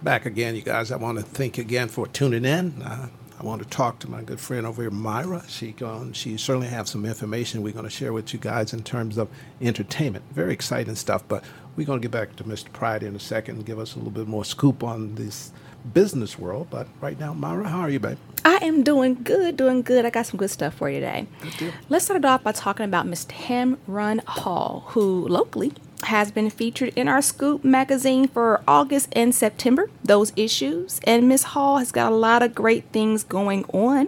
back 0.01 0.25
again, 0.25 0.55
you 0.55 0.61
guys. 0.61 0.89
I 0.89 0.95
want 0.95 1.17
to 1.17 1.23
thank 1.25 1.57
you 1.57 1.63
again 1.65 1.89
for 1.89 2.07
tuning 2.07 2.45
in. 2.45 2.81
Uh, 2.81 3.09
I 3.37 3.43
want 3.43 3.61
to 3.61 3.67
talk 3.67 3.99
to 3.99 4.09
my 4.09 4.21
good 4.21 4.39
friend 4.39 4.65
over 4.65 4.83
here, 4.83 4.91
Myra. 4.91 5.43
She 5.49 5.73
going, 5.73 6.13
she 6.13 6.37
certainly 6.37 6.67
have 6.67 6.87
some 6.87 7.05
information 7.05 7.61
we're 7.61 7.73
going 7.73 7.83
to 7.83 7.89
share 7.89 8.13
with 8.13 8.31
you 8.31 8.39
guys 8.39 8.71
in 8.71 8.83
terms 8.83 9.17
of 9.17 9.27
entertainment. 9.61 10.23
Very 10.31 10.53
exciting 10.53 10.95
stuff. 10.95 11.25
But 11.27 11.43
we're 11.75 11.87
going 11.87 11.99
to 11.99 12.07
get 12.07 12.11
back 12.11 12.37
to 12.37 12.45
Mr. 12.45 12.71
Pride 12.71 13.03
in 13.03 13.17
a 13.17 13.19
second 13.19 13.57
and 13.57 13.65
give 13.65 13.79
us 13.79 13.95
a 13.95 13.97
little 13.97 14.11
bit 14.11 14.27
more 14.29 14.45
scoop 14.45 14.81
on 14.81 15.15
this 15.15 15.51
business 15.93 16.37
world. 16.37 16.67
But 16.69 16.87
right 17.01 17.19
now, 17.19 17.33
Myra, 17.33 17.67
how 17.67 17.79
are 17.81 17.89
you, 17.89 17.99
babe? 17.99 18.17
I 18.45 18.55
am 18.61 18.83
doing 18.83 19.15
good, 19.23 19.57
doing 19.57 19.81
good. 19.81 20.05
I 20.05 20.09
got 20.09 20.25
some 20.25 20.37
good 20.37 20.49
stuff 20.49 20.75
for 20.75 20.89
you 20.89 20.99
today. 20.99 21.27
Let's 21.89 22.05
start 22.05 22.19
it 22.19 22.25
off 22.25 22.43
by 22.43 22.53
talking 22.53 22.85
about 22.85 23.05
Miss 23.05 23.25
Tamron 23.25 24.23
Hall, 24.25 24.85
who 24.89 25.27
locally 25.27 25.73
has 26.03 26.31
been 26.31 26.49
featured 26.49 26.93
in 26.95 27.07
our 27.07 27.21
Scoop 27.21 27.63
magazine 27.63 28.27
for 28.27 28.61
August 28.67 29.09
and 29.13 29.35
September, 29.35 29.89
those 30.03 30.31
issues. 30.35 30.99
And 31.03 31.27
Miss 31.27 31.43
Hall 31.43 31.77
has 31.77 31.91
got 31.91 32.11
a 32.11 32.15
lot 32.15 32.41
of 32.41 32.55
great 32.55 32.85
things 32.91 33.23
going 33.23 33.65
on. 33.65 34.07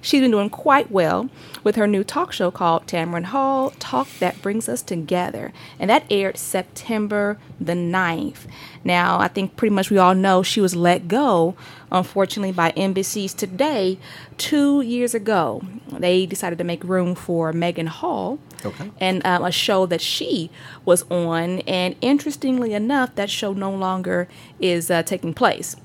She's 0.00 0.20
been 0.20 0.30
doing 0.30 0.50
quite 0.50 0.90
well 0.90 1.28
with 1.64 1.76
her 1.76 1.86
new 1.86 2.04
talk 2.04 2.32
show 2.32 2.50
called 2.50 2.86
Tamron 2.86 3.24
Hall 3.24 3.70
Talk 3.78 4.08
That 4.20 4.40
Brings 4.42 4.68
Us 4.68 4.82
Together. 4.82 5.52
And 5.78 5.90
that 5.90 6.04
aired 6.10 6.38
September 6.38 7.38
the 7.60 7.74
9th. 7.74 8.46
Now, 8.84 9.18
I 9.20 9.28
think 9.28 9.56
pretty 9.56 9.74
much 9.74 9.90
we 9.90 9.98
all 9.98 10.14
know 10.14 10.42
she 10.42 10.60
was 10.60 10.74
let 10.74 11.08
go, 11.08 11.54
unfortunately, 11.90 12.52
by 12.52 12.72
NBC's 12.72 13.34
Today 13.34 13.98
two 14.38 14.80
years 14.80 15.14
ago. 15.14 15.62
They 15.90 16.26
decided 16.26 16.58
to 16.58 16.64
make 16.64 16.82
room 16.84 17.14
for 17.14 17.52
Megan 17.52 17.86
Hall 17.86 18.38
Okay. 18.64 18.90
and 19.00 19.24
um, 19.26 19.44
a 19.44 19.50
show 19.52 19.86
that 19.86 20.00
she 20.00 20.50
was 20.84 21.02
on. 21.10 21.60
And 21.60 21.96
interestingly 22.00 22.74
enough, 22.74 23.14
that 23.14 23.30
show 23.30 23.52
no 23.52 23.70
longer 23.70 24.28
is 24.60 24.90
uh, 24.90 25.02
taking 25.02 25.34
place. 25.34 25.76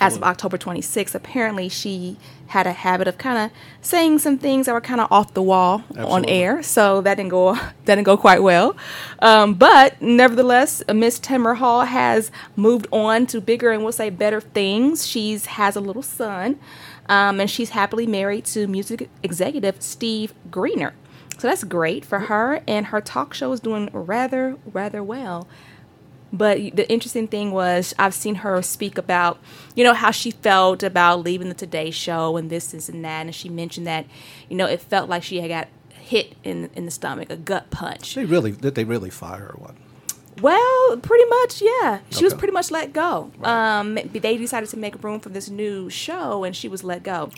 As 0.00 0.16
of 0.16 0.22
October 0.22 0.58
26th, 0.58 1.14
apparently 1.14 1.68
she 1.68 2.16
had 2.48 2.66
a 2.66 2.72
habit 2.72 3.08
of 3.08 3.18
kind 3.18 3.38
of 3.38 3.56
saying 3.80 4.18
some 4.18 4.38
things 4.38 4.66
that 4.66 4.72
were 4.72 4.80
kind 4.80 5.00
of 5.00 5.10
off 5.10 5.34
the 5.34 5.42
wall 5.42 5.84
on 5.96 6.24
air, 6.26 6.62
so 6.62 7.00
that 7.02 7.16
didn't 7.16 7.30
go 7.30 7.54
that 7.54 7.74
didn't 7.84 8.04
go 8.04 8.16
quite 8.16 8.42
well. 8.42 8.76
Um, 9.20 9.54
but 9.54 10.00
nevertheless, 10.00 10.82
uh, 10.88 10.94
Miss 10.94 11.18
Tamron 11.20 11.56
Hall 11.56 11.82
has 11.82 12.30
moved 12.56 12.86
on 12.92 13.26
to 13.26 13.40
bigger 13.40 13.72
and 13.72 13.82
we'll 13.82 13.92
say 13.92 14.10
better 14.10 14.40
things. 14.40 15.06
She's 15.06 15.46
has 15.46 15.76
a 15.76 15.80
little 15.80 16.02
son, 16.02 16.58
um, 17.08 17.40
and 17.40 17.50
she's 17.50 17.70
happily 17.70 18.06
married 18.06 18.44
to 18.46 18.66
music 18.66 19.08
executive 19.22 19.82
Steve 19.82 20.34
Greener. 20.50 20.94
So 21.38 21.48
that's 21.48 21.64
great 21.64 22.04
for 22.04 22.20
her, 22.20 22.62
and 22.66 22.86
her 22.86 23.00
talk 23.00 23.34
show 23.34 23.52
is 23.52 23.60
doing 23.60 23.90
rather 23.92 24.56
rather 24.72 25.02
well. 25.02 25.48
But 26.34 26.58
the 26.74 26.90
interesting 26.90 27.28
thing 27.28 27.52
was, 27.52 27.94
I've 27.96 28.12
seen 28.12 28.34
her 28.36 28.60
speak 28.60 28.98
about, 28.98 29.38
you 29.76 29.84
know, 29.84 29.94
how 29.94 30.10
she 30.10 30.32
felt 30.32 30.82
about 30.82 31.20
leaving 31.20 31.48
the 31.48 31.54
Today 31.54 31.92
Show 31.92 32.36
and 32.36 32.50
this, 32.50 32.72
this, 32.72 32.88
and 32.88 33.04
that. 33.04 33.26
And 33.26 33.34
she 33.34 33.48
mentioned 33.48 33.86
that, 33.86 34.04
you 34.48 34.56
know, 34.56 34.66
it 34.66 34.80
felt 34.80 35.08
like 35.08 35.22
she 35.22 35.40
had 35.40 35.48
got 35.48 35.68
hit 35.90 36.34
in 36.42 36.70
in 36.74 36.84
the 36.84 36.90
stomach, 36.90 37.30
a 37.30 37.36
gut 37.36 37.70
punch. 37.70 38.16
They 38.16 38.24
really 38.24 38.50
did. 38.50 38.74
They 38.74 38.84
really 38.84 39.10
fire 39.10 39.38
her? 39.38 39.54
What? 39.56 39.74
Well, 40.42 40.96
pretty 40.96 41.24
much, 41.30 41.62
yeah. 41.62 42.00
She 42.10 42.24
was 42.24 42.34
pretty 42.34 42.52
much 42.52 42.72
let 42.72 42.92
go. 42.92 43.30
Um, 43.44 43.94
they 43.94 44.36
decided 44.36 44.68
to 44.70 44.76
make 44.76 45.02
room 45.04 45.20
for 45.20 45.28
this 45.28 45.48
new 45.48 45.88
show, 45.88 46.42
and 46.42 46.56
she 46.56 46.66
was 46.66 46.82
let 46.82 47.04
go. 47.04 47.30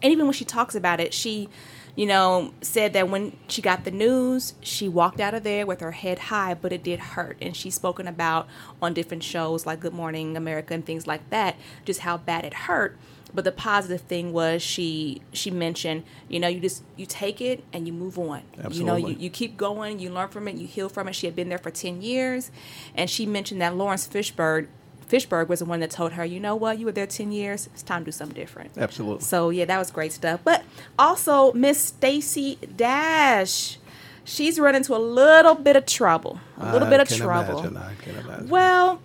And 0.00 0.12
even 0.12 0.26
when 0.26 0.32
she 0.34 0.44
talks 0.44 0.76
about 0.76 1.00
it, 1.00 1.12
she, 1.12 1.48
you 1.96 2.04
know, 2.04 2.52
said 2.60 2.92
that 2.92 3.08
when 3.08 3.36
she 3.48 3.62
got 3.62 3.84
the 3.84 3.90
news, 3.90 4.52
she 4.60 4.86
walked 4.86 5.18
out 5.18 5.32
of 5.32 5.42
there 5.42 5.66
with 5.66 5.80
her 5.80 5.92
head 5.92 6.18
high, 6.18 6.52
but 6.52 6.70
it 6.70 6.82
did 6.82 7.00
hurt. 7.00 7.38
And 7.40 7.56
she's 7.56 7.74
spoken 7.74 8.06
about 8.06 8.46
on 8.82 8.92
different 8.92 9.24
shows 9.24 9.64
like 9.64 9.80
Good 9.80 9.94
Morning 9.94 10.36
America 10.36 10.74
and 10.74 10.84
things 10.84 11.06
like 11.06 11.28
that, 11.30 11.56
just 11.86 12.00
how 12.00 12.18
bad 12.18 12.44
it 12.44 12.52
hurt. 12.52 12.98
But 13.34 13.44
the 13.44 13.52
positive 13.52 14.02
thing 14.02 14.32
was 14.32 14.62
she 14.62 15.20
she 15.32 15.50
mentioned, 15.50 16.04
you 16.28 16.38
know, 16.38 16.48
you 16.48 16.60
just 16.60 16.82
you 16.96 17.06
take 17.06 17.40
it 17.40 17.64
and 17.72 17.86
you 17.86 17.92
move 17.92 18.18
on. 18.18 18.42
Absolutely. 18.58 18.78
You 18.78 18.84
know, 18.84 18.96
you, 18.96 19.16
you 19.18 19.30
keep 19.30 19.56
going, 19.56 19.98
you 19.98 20.10
learn 20.10 20.28
from 20.28 20.48
it, 20.48 20.56
you 20.56 20.66
heal 20.66 20.88
from 20.88 21.08
it. 21.08 21.14
She 21.14 21.26
had 21.26 21.34
been 21.34 21.48
there 21.48 21.58
for 21.58 21.70
10 21.70 22.02
years. 22.02 22.50
And 22.94 23.10
she 23.10 23.26
mentioned 23.26 23.60
that 23.62 23.74
Laurence 23.74 24.06
Fishburne, 24.06 24.68
Fishburne 25.08 25.48
was 25.48 25.60
the 25.60 25.64
one 25.64 25.80
that 25.80 25.90
told 25.90 26.12
her, 26.12 26.24
you 26.24 26.40
know 26.40 26.56
what, 26.56 26.78
you 26.78 26.86
were 26.86 26.92
there 26.92 27.06
10 27.06 27.30
years, 27.30 27.68
it's 27.72 27.82
time 27.82 28.02
to 28.02 28.06
do 28.06 28.12
something 28.12 28.34
different. 28.34 28.72
Absolutely. 28.76 29.24
So, 29.24 29.50
yeah, 29.50 29.64
that 29.64 29.78
was 29.78 29.90
great 29.90 30.12
stuff. 30.12 30.40
But 30.42 30.64
also, 30.98 31.52
Miss 31.52 31.80
Stacey 31.80 32.58
Dash, 32.76 33.78
she's 34.24 34.58
run 34.58 34.74
into 34.74 34.96
a 34.96 34.98
little 34.98 35.54
bit 35.54 35.76
of 35.76 35.86
trouble. 35.86 36.40
A 36.58 36.72
little 36.72 36.88
I 36.88 36.90
bit 36.90 37.00
of 37.00 37.08
trouble. 37.08 37.60
Imagine, 37.60 37.76
I 37.76 37.94
can 37.94 38.16
imagine. 38.16 38.48
Well, 38.48 39.00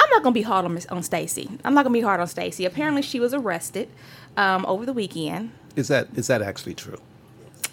I'm 0.00 0.10
not 0.10 0.22
gonna 0.24 0.34
be 0.34 0.42
hard 0.42 0.64
on 0.64 0.74
Miss- 0.74 0.86
on 0.86 1.02
Stacey. 1.04 1.48
I'm 1.64 1.74
not 1.74 1.84
gonna 1.84 1.92
be 1.92 2.00
hard 2.00 2.18
on 2.20 2.26
Stacey. 2.26 2.64
Apparently, 2.64 3.02
she 3.02 3.20
was 3.20 3.32
arrested 3.32 3.88
um, 4.36 4.66
over 4.66 4.84
the 4.84 4.92
weekend. 4.92 5.52
is 5.76 5.88
that 5.88 6.08
is 6.16 6.26
that 6.26 6.42
actually 6.42 6.74
true? 6.74 6.98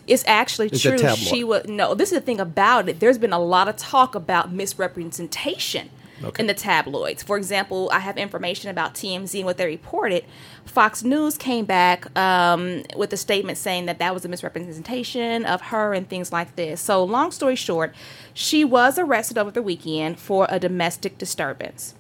It's 0.06 0.24
actually 0.28 0.68
It's 0.68 0.82
true. 0.82 0.98
She 1.16 1.44
was 1.44 1.66
no. 1.68 1.96
This 1.96 2.12
is 2.12 2.20
the 2.20 2.26
thing 2.26 2.40
about 2.40 2.88
it. 2.88 3.00
There's 3.00 3.18
been 3.18 3.34
a 3.34 3.40
lot 3.40 3.68
of 3.68 3.78
talk 3.78 4.14
about 4.16 4.52
misrepresentation 4.52 5.90
Okay. 6.24 6.42
in 6.42 6.48
the 6.48 6.54
tabloids. 6.54 7.24
For 7.24 7.38
example, 7.38 7.90
I 7.94 8.00
have 8.00 8.18
information 8.18 8.70
about 8.70 8.94
TMZ 8.94 9.36
and 9.36 9.46
what 9.46 9.58
they 9.58 9.66
reported. 9.66 10.26
Fox 10.66 11.04
News 11.04 11.38
came 11.38 11.66
back 11.66 12.18
um, 12.18 12.84
with 12.96 13.14
a 13.14 13.18
statement 13.18 13.58
saying 13.58 13.86
that 13.86 14.00
that 14.00 14.14
was 14.14 14.26
a 14.26 14.30
misrepresentation 14.30 15.46
of 15.46 15.62
her 15.62 15.94
and 15.94 16.10
things 16.10 16.32
like 16.32 16.56
this. 16.56 16.82
So, 16.82 17.04
long 17.04 17.32
story 17.32 17.56
short, 17.56 17.96
she 18.34 18.64
was 18.64 19.00
arrested 19.00 19.38
over 19.38 19.52
the 19.52 19.62
weekend 19.62 20.20
for 20.20 20.48
a 20.50 20.60
domestic 20.60 21.18
disturbance. 21.18 21.96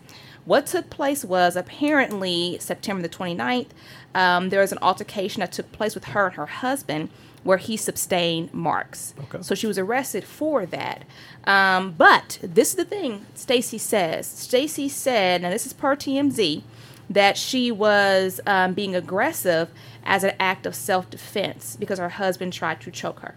What 0.46 0.66
took 0.66 0.90
place 0.90 1.24
was 1.24 1.56
apparently 1.56 2.58
September 2.60 3.04
the 3.04 3.10
29th, 3.10 3.68
um, 4.16 4.50
there 4.50 4.62
was 4.62 4.72
an 4.72 4.80
altercation 4.82 5.42
that 5.42 5.51
took 5.51 5.72
place 5.72 5.96
with 5.96 6.06
her 6.06 6.28
and 6.28 6.36
her 6.36 6.46
husband 6.46 7.10
where 7.44 7.58
he 7.58 7.78
sustained 7.78 8.54
marks. 8.54 9.13
Okay. 9.24 9.42
So 9.42 9.56
she 9.56 9.68
was 9.68 9.78
arrested 9.78 10.24
for 10.24 10.66
that. 10.66 11.04
Um, 11.46 11.94
but 11.98 12.39
this 12.42 12.72
is 12.72 12.75
the 12.75 12.86
thing 12.86 13.25
Stacey 13.34 13.78
says. 13.78 14.28
Stacey 14.28 14.89
said, 14.89 15.44
and 15.44 15.54
this 15.54 15.66
is 15.66 15.74
per 15.74 15.96
TMZ, 15.96 16.63
that 17.10 17.38
she 17.38 17.72
was 17.72 18.42
um, 18.46 18.74
being 18.74 18.96
aggressive 18.96 19.70
as 20.04 20.24
an 20.24 20.34
act 20.39 20.66
of 20.66 20.75
self 20.75 21.10
defense 21.10 21.78
because 21.80 21.98
her 21.98 22.10
husband 22.10 22.54
tried 22.54 22.82
to 22.82 22.92
choke 22.92 23.22
her 23.22 23.36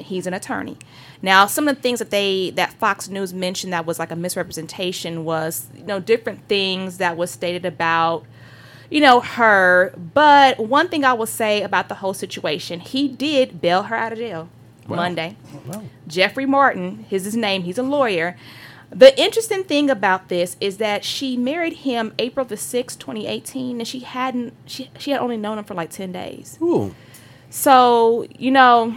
he's 0.00 0.26
an 0.26 0.34
attorney. 0.34 0.76
Now, 1.22 1.46
some 1.46 1.68
of 1.68 1.76
the 1.76 1.82
things 1.82 1.98
that 1.98 2.10
they 2.10 2.50
that 2.50 2.72
Fox 2.74 3.08
News 3.08 3.32
mentioned 3.32 3.72
that 3.72 3.86
was 3.86 3.98
like 3.98 4.10
a 4.10 4.16
misrepresentation 4.16 5.24
was 5.24 5.68
you 5.74 5.84
know 5.84 6.00
different 6.00 6.46
things 6.48 6.98
that 6.98 7.16
was 7.16 7.30
stated 7.30 7.64
about 7.64 8.24
you 8.90 9.00
know 9.00 9.20
her. 9.20 9.92
But 9.96 10.58
one 10.58 10.88
thing 10.88 11.04
I 11.04 11.12
will 11.12 11.26
say 11.26 11.62
about 11.62 11.88
the 11.88 11.96
whole 11.96 12.14
situation, 12.14 12.80
he 12.80 13.08
did 13.08 13.60
bail 13.60 13.84
her 13.84 13.96
out 13.96 14.12
of 14.12 14.18
jail 14.18 14.48
Monday. 14.88 15.36
Oh, 15.54 15.60
well, 15.66 15.84
Jeffrey 16.06 16.46
Marty, 16.46 16.98
his 17.08 17.24
his 17.24 17.36
name, 17.36 17.62
he's 17.62 17.78
a 17.78 17.82
lawyer. 17.82 18.36
The 18.90 19.18
interesting 19.20 19.64
thing 19.64 19.90
about 19.90 20.28
this 20.28 20.56
is 20.60 20.76
that 20.76 21.04
she 21.04 21.36
married 21.36 21.72
him 21.78 22.14
April 22.20 22.46
the 22.46 22.54
6th, 22.54 22.96
2018, 23.00 23.78
and 23.80 23.88
she 23.88 23.98
hadn't 24.00 24.54
she 24.64 24.90
she 24.98 25.10
had 25.10 25.20
only 25.20 25.36
known 25.36 25.58
him 25.58 25.64
for 25.64 25.74
like 25.74 25.90
10 25.90 26.12
days. 26.12 26.56
ooh. 26.62 26.94
So, 27.50 28.26
you 28.38 28.50
know, 28.52 28.94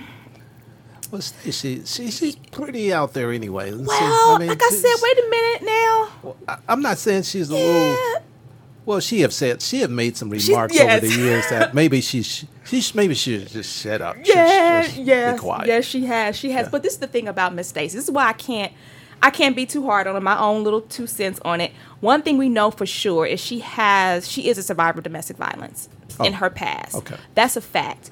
Well, 1.11 1.21
Stacey, 1.21 1.83
she, 1.85 2.11
she's 2.11 2.35
pretty 2.35 2.93
out 2.93 3.13
there 3.13 3.31
anyway. 3.31 3.71
So, 3.71 3.77
Well, 3.83 4.37
mean, 4.37 4.49
like 4.49 4.61
I 4.61 4.69
said, 4.69 4.95
wait 5.01 5.17
a 5.17 5.29
minute 5.29 5.61
now. 5.63 6.35
I, 6.47 6.57
I'm 6.67 6.81
not 6.81 6.97
saying 6.99 7.23
she's 7.23 7.49
a 7.49 7.55
Yeah. 7.55 7.59
little. 7.63 8.23
Well, 8.89 8.99
she 9.01 9.21
have 9.21 9.35
said 9.35 9.61
she 9.61 9.81
have 9.81 9.91
made 9.91 10.17
some 10.17 10.31
remarks 10.31 10.73
yes. 10.73 11.03
over 11.03 11.07
the 11.07 11.21
years 11.21 11.47
that 11.51 11.75
maybe 11.75 12.01
she's 12.01 12.43
she's 12.65 12.95
maybe 12.95 13.13
she 13.13 13.37
should 13.37 13.47
just 13.49 13.83
shut 13.83 14.01
up. 14.01 14.15
Just- 14.23 14.29
Yeah, 14.35 14.81
just 14.81 14.97
yes, 15.67 15.85
she 15.85 16.05
has, 16.05 16.35
she 16.35 16.49
has. 16.49 16.65
Yeah. 16.65 16.69
But 16.71 16.81
this 16.81 16.93
is 16.93 16.99
the 16.99 17.05
thing 17.05 17.27
about 17.27 17.53
Miss 17.53 17.67
Stacey. 17.67 17.95
This 17.95 18.05
is 18.05 18.11
why 18.11 18.25
I 18.29 18.33
can't, 18.33 18.73
I 19.21 19.29
can't 19.29 19.55
be 19.55 19.67
too 19.67 19.85
hard 19.85 20.07
on 20.07 20.15
her. 20.15 20.21
My 20.21 20.39
own 20.39 20.63
little 20.63 20.81
two 20.81 21.05
cents 21.05 21.39
on 21.45 21.61
it. 21.61 21.71
One 21.99 22.23
thing 22.23 22.39
we 22.39 22.49
know 22.49 22.71
for 22.71 22.87
sure 22.87 23.27
is 23.27 23.39
she 23.39 23.59
has, 23.59 24.27
she 24.27 24.47
is 24.47 24.57
a 24.57 24.63
survivor 24.63 24.97
of 24.97 25.03
domestic 25.03 25.37
violence 25.37 25.87
oh. 26.19 26.23
in 26.23 26.33
Oh, 26.33 26.37
her 26.37 26.49
past. 26.49 26.95
okay. 26.95 27.17
that's 27.35 27.55
a 27.55 27.61
fact. 27.61 28.09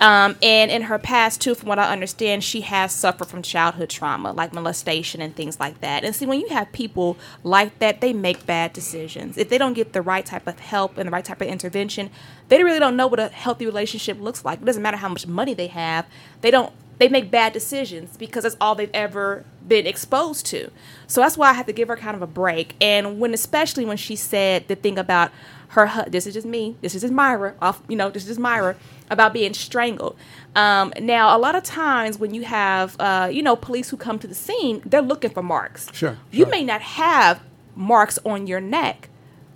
Um, 0.00 0.36
and 0.42 0.70
in 0.70 0.82
her 0.82 0.98
past 0.98 1.40
too, 1.40 1.54
from 1.54 1.68
what 1.68 1.78
I 1.78 1.92
understand, 1.92 2.44
she 2.44 2.60
has 2.62 2.92
suffered 2.92 3.28
from 3.28 3.42
childhood 3.42 3.90
trauma, 3.90 4.32
like 4.32 4.52
molestation 4.52 5.20
and 5.20 5.34
things 5.34 5.58
like 5.58 5.80
that. 5.80 6.04
And 6.04 6.14
see, 6.14 6.26
when 6.26 6.40
you 6.40 6.48
have 6.50 6.70
people 6.72 7.16
like 7.42 7.78
that, 7.80 8.00
they 8.00 8.12
make 8.12 8.46
bad 8.46 8.72
decisions. 8.72 9.36
If 9.36 9.48
they 9.48 9.58
don't 9.58 9.74
get 9.74 9.92
the 9.92 10.02
right 10.02 10.24
type 10.24 10.46
of 10.46 10.60
help 10.60 10.98
and 10.98 11.08
the 11.08 11.10
right 11.10 11.24
type 11.24 11.40
of 11.40 11.48
intervention, 11.48 12.10
they 12.48 12.62
really 12.62 12.78
don't 12.78 12.96
know 12.96 13.06
what 13.08 13.18
a 13.20 13.28
healthy 13.28 13.66
relationship 13.66 14.20
looks 14.20 14.44
like. 14.44 14.60
It 14.60 14.64
doesn't 14.64 14.82
matter 14.82 14.96
how 14.96 15.08
much 15.08 15.26
money 15.26 15.54
they 15.54 15.68
have; 15.68 16.06
they 16.40 16.50
don't. 16.50 16.72
They 16.98 17.08
make 17.08 17.30
bad 17.30 17.52
decisions 17.52 18.16
because 18.16 18.42
that's 18.42 18.56
all 18.60 18.74
they've 18.74 18.90
ever 18.92 19.44
been 19.68 19.86
exposed 19.86 20.46
to. 20.46 20.70
So 21.06 21.20
that's 21.20 21.36
why 21.36 21.50
I 21.50 21.52
have 21.52 21.66
to 21.66 21.72
give 21.72 21.86
her 21.88 21.96
kind 21.96 22.16
of 22.16 22.22
a 22.22 22.26
break. 22.26 22.74
And 22.80 23.20
when, 23.20 23.32
especially 23.34 23.84
when 23.84 23.96
she 23.96 24.16
said 24.16 24.66
the 24.66 24.74
thing 24.74 24.98
about 24.98 25.30
her, 25.68 26.04
this 26.08 26.26
is 26.26 26.34
just 26.34 26.46
me, 26.46 26.76
this 26.80 26.94
is 26.94 27.02
just 27.02 27.12
Myra, 27.12 27.54
off, 27.60 27.82
you 27.88 27.96
know, 27.96 28.10
this 28.10 28.22
is 28.22 28.28
just 28.28 28.40
Myra 28.40 28.76
about 29.10 29.32
being 29.32 29.54
strangled. 29.54 30.16
Um, 30.54 30.92
now, 31.00 31.36
a 31.36 31.38
lot 31.38 31.54
of 31.54 31.62
times 31.62 32.18
when 32.18 32.34
you 32.34 32.44
have, 32.44 32.96
uh, 32.98 33.28
you 33.30 33.42
know, 33.42 33.54
police 33.56 33.90
who 33.90 33.96
come 33.96 34.18
to 34.18 34.26
the 34.26 34.34
scene, 34.34 34.82
they're 34.84 35.02
looking 35.02 35.30
for 35.30 35.42
marks. 35.42 35.88
Sure, 35.92 36.18
You 36.30 36.44
sure. 36.44 36.50
may 36.50 36.64
not 36.64 36.80
have 36.80 37.42
marks 37.74 38.18
on 38.24 38.46
your 38.46 38.60
neck, 38.60 39.08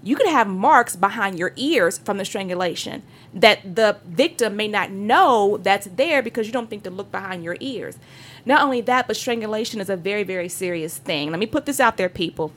you 0.05 0.17
could 0.17 0.29
have 0.29 0.49
marks 0.49 0.97
behind 0.97 1.39
your 1.39 1.53
ears 1.57 1.99
from 1.99 2.19
the 2.19 2.25
strangulation 2.25 3.03
that 3.33 3.77
the 3.77 3.97
victim 4.05 4.57
may 4.57 4.69
not 4.69 4.91
know 4.91 5.59
that's 5.63 5.87
there 5.87 6.23
because 6.23 6.47
you 6.47 6.53
don't 6.53 6.69
think 6.69 6.83
to 6.83 6.91
look 6.91 7.11
behind 7.13 7.45
your 7.45 7.57
ears. 7.61 7.99
Not 8.45 8.63
only 8.63 8.81
that, 8.83 9.07
but 9.07 9.17
strangulation 9.17 9.81
is 9.81 9.89
a 9.89 9.97
very, 9.97 10.25
very 10.25 10.49
serious 10.49 10.99
thing. 10.99 11.31
Let 11.31 11.39
me 11.39 11.47
put 11.47 11.67
this 11.67 11.79
out 11.79 11.97
there, 11.97 12.09
people 12.09 12.53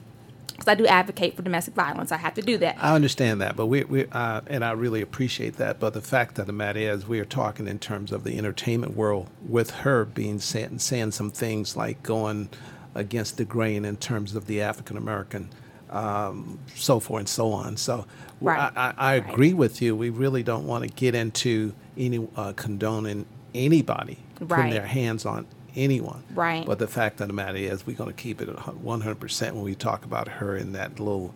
because 0.55 0.67
I 0.67 0.75
do 0.75 0.85
advocate 0.85 1.35
for 1.35 1.41
domestic 1.41 1.73
violence. 1.73 2.11
I 2.11 2.17
have 2.17 2.33
to 2.35 2.41
do 2.41 2.57
that. 2.59 2.77
I 2.79 2.95
understand 2.95 3.41
that, 3.41 3.55
but 3.55 3.65
we, 3.67 3.83
we 3.83 4.05
uh, 4.11 4.41
and 4.47 4.63
I 4.63 4.71
really 4.71 5.01
appreciate 5.01 5.57
that. 5.57 5.79
But 5.79 5.93
the 5.93 6.01
fact 6.01 6.39
of 6.39 6.47
the 6.47 6.53
matter 6.53 6.79
is, 6.79 7.07
we 7.07 7.19
are 7.19 7.25
talking 7.25 7.67
in 7.67 7.79
terms 7.79 8.11
of 8.11 8.23
the 8.23 8.37
entertainment 8.37 8.95
world 8.95 9.29
with 9.47 9.71
her 9.71 10.05
being 10.05 10.39
saying, 10.39 10.79
saying 10.79 11.11
some 11.11 11.31
things 11.31 11.75
like 11.75 12.03
going 12.03 12.49
against 12.93 13.37
the 13.37 13.45
grain 13.45 13.85
in 13.85 13.97
terms 13.97 14.35
of 14.35 14.47
the 14.47 14.61
African 14.61 14.97
American, 14.97 15.49
um, 15.89 16.59
so 16.75 16.99
forth 16.99 17.19
and 17.19 17.29
so 17.29 17.51
on. 17.51 17.77
So 17.77 18.05
Right. 18.41 18.71
I, 18.75 18.89
I, 18.89 18.93
I 18.97 19.13
agree 19.15 19.53
with 19.53 19.81
you. 19.81 19.95
We 19.95 20.09
really 20.09 20.43
don't 20.43 20.67
want 20.67 20.83
to 20.83 20.89
get 20.89 21.15
into 21.15 21.73
any 21.97 22.27
uh, 22.35 22.53
condoning 22.53 23.25
anybody 23.53 24.19
putting 24.35 24.69
their 24.71 24.85
hands 24.85 25.25
on 25.25 25.47
anyone. 25.75 26.23
Right. 26.33 26.65
But 26.65 26.79
the 26.79 26.87
fact 26.87 27.21
of 27.21 27.27
the 27.27 27.33
matter 27.33 27.57
is, 27.57 27.85
we're 27.85 27.95
going 27.95 28.13
to 28.13 28.21
keep 28.21 28.41
it 28.41 28.49
100% 28.49 29.51
when 29.53 29.63
we 29.63 29.75
talk 29.75 30.05
about 30.05 30.27
her 30.27 30.55
in 30.57 30.73
that 30.73 30.99
little 30.99 31.33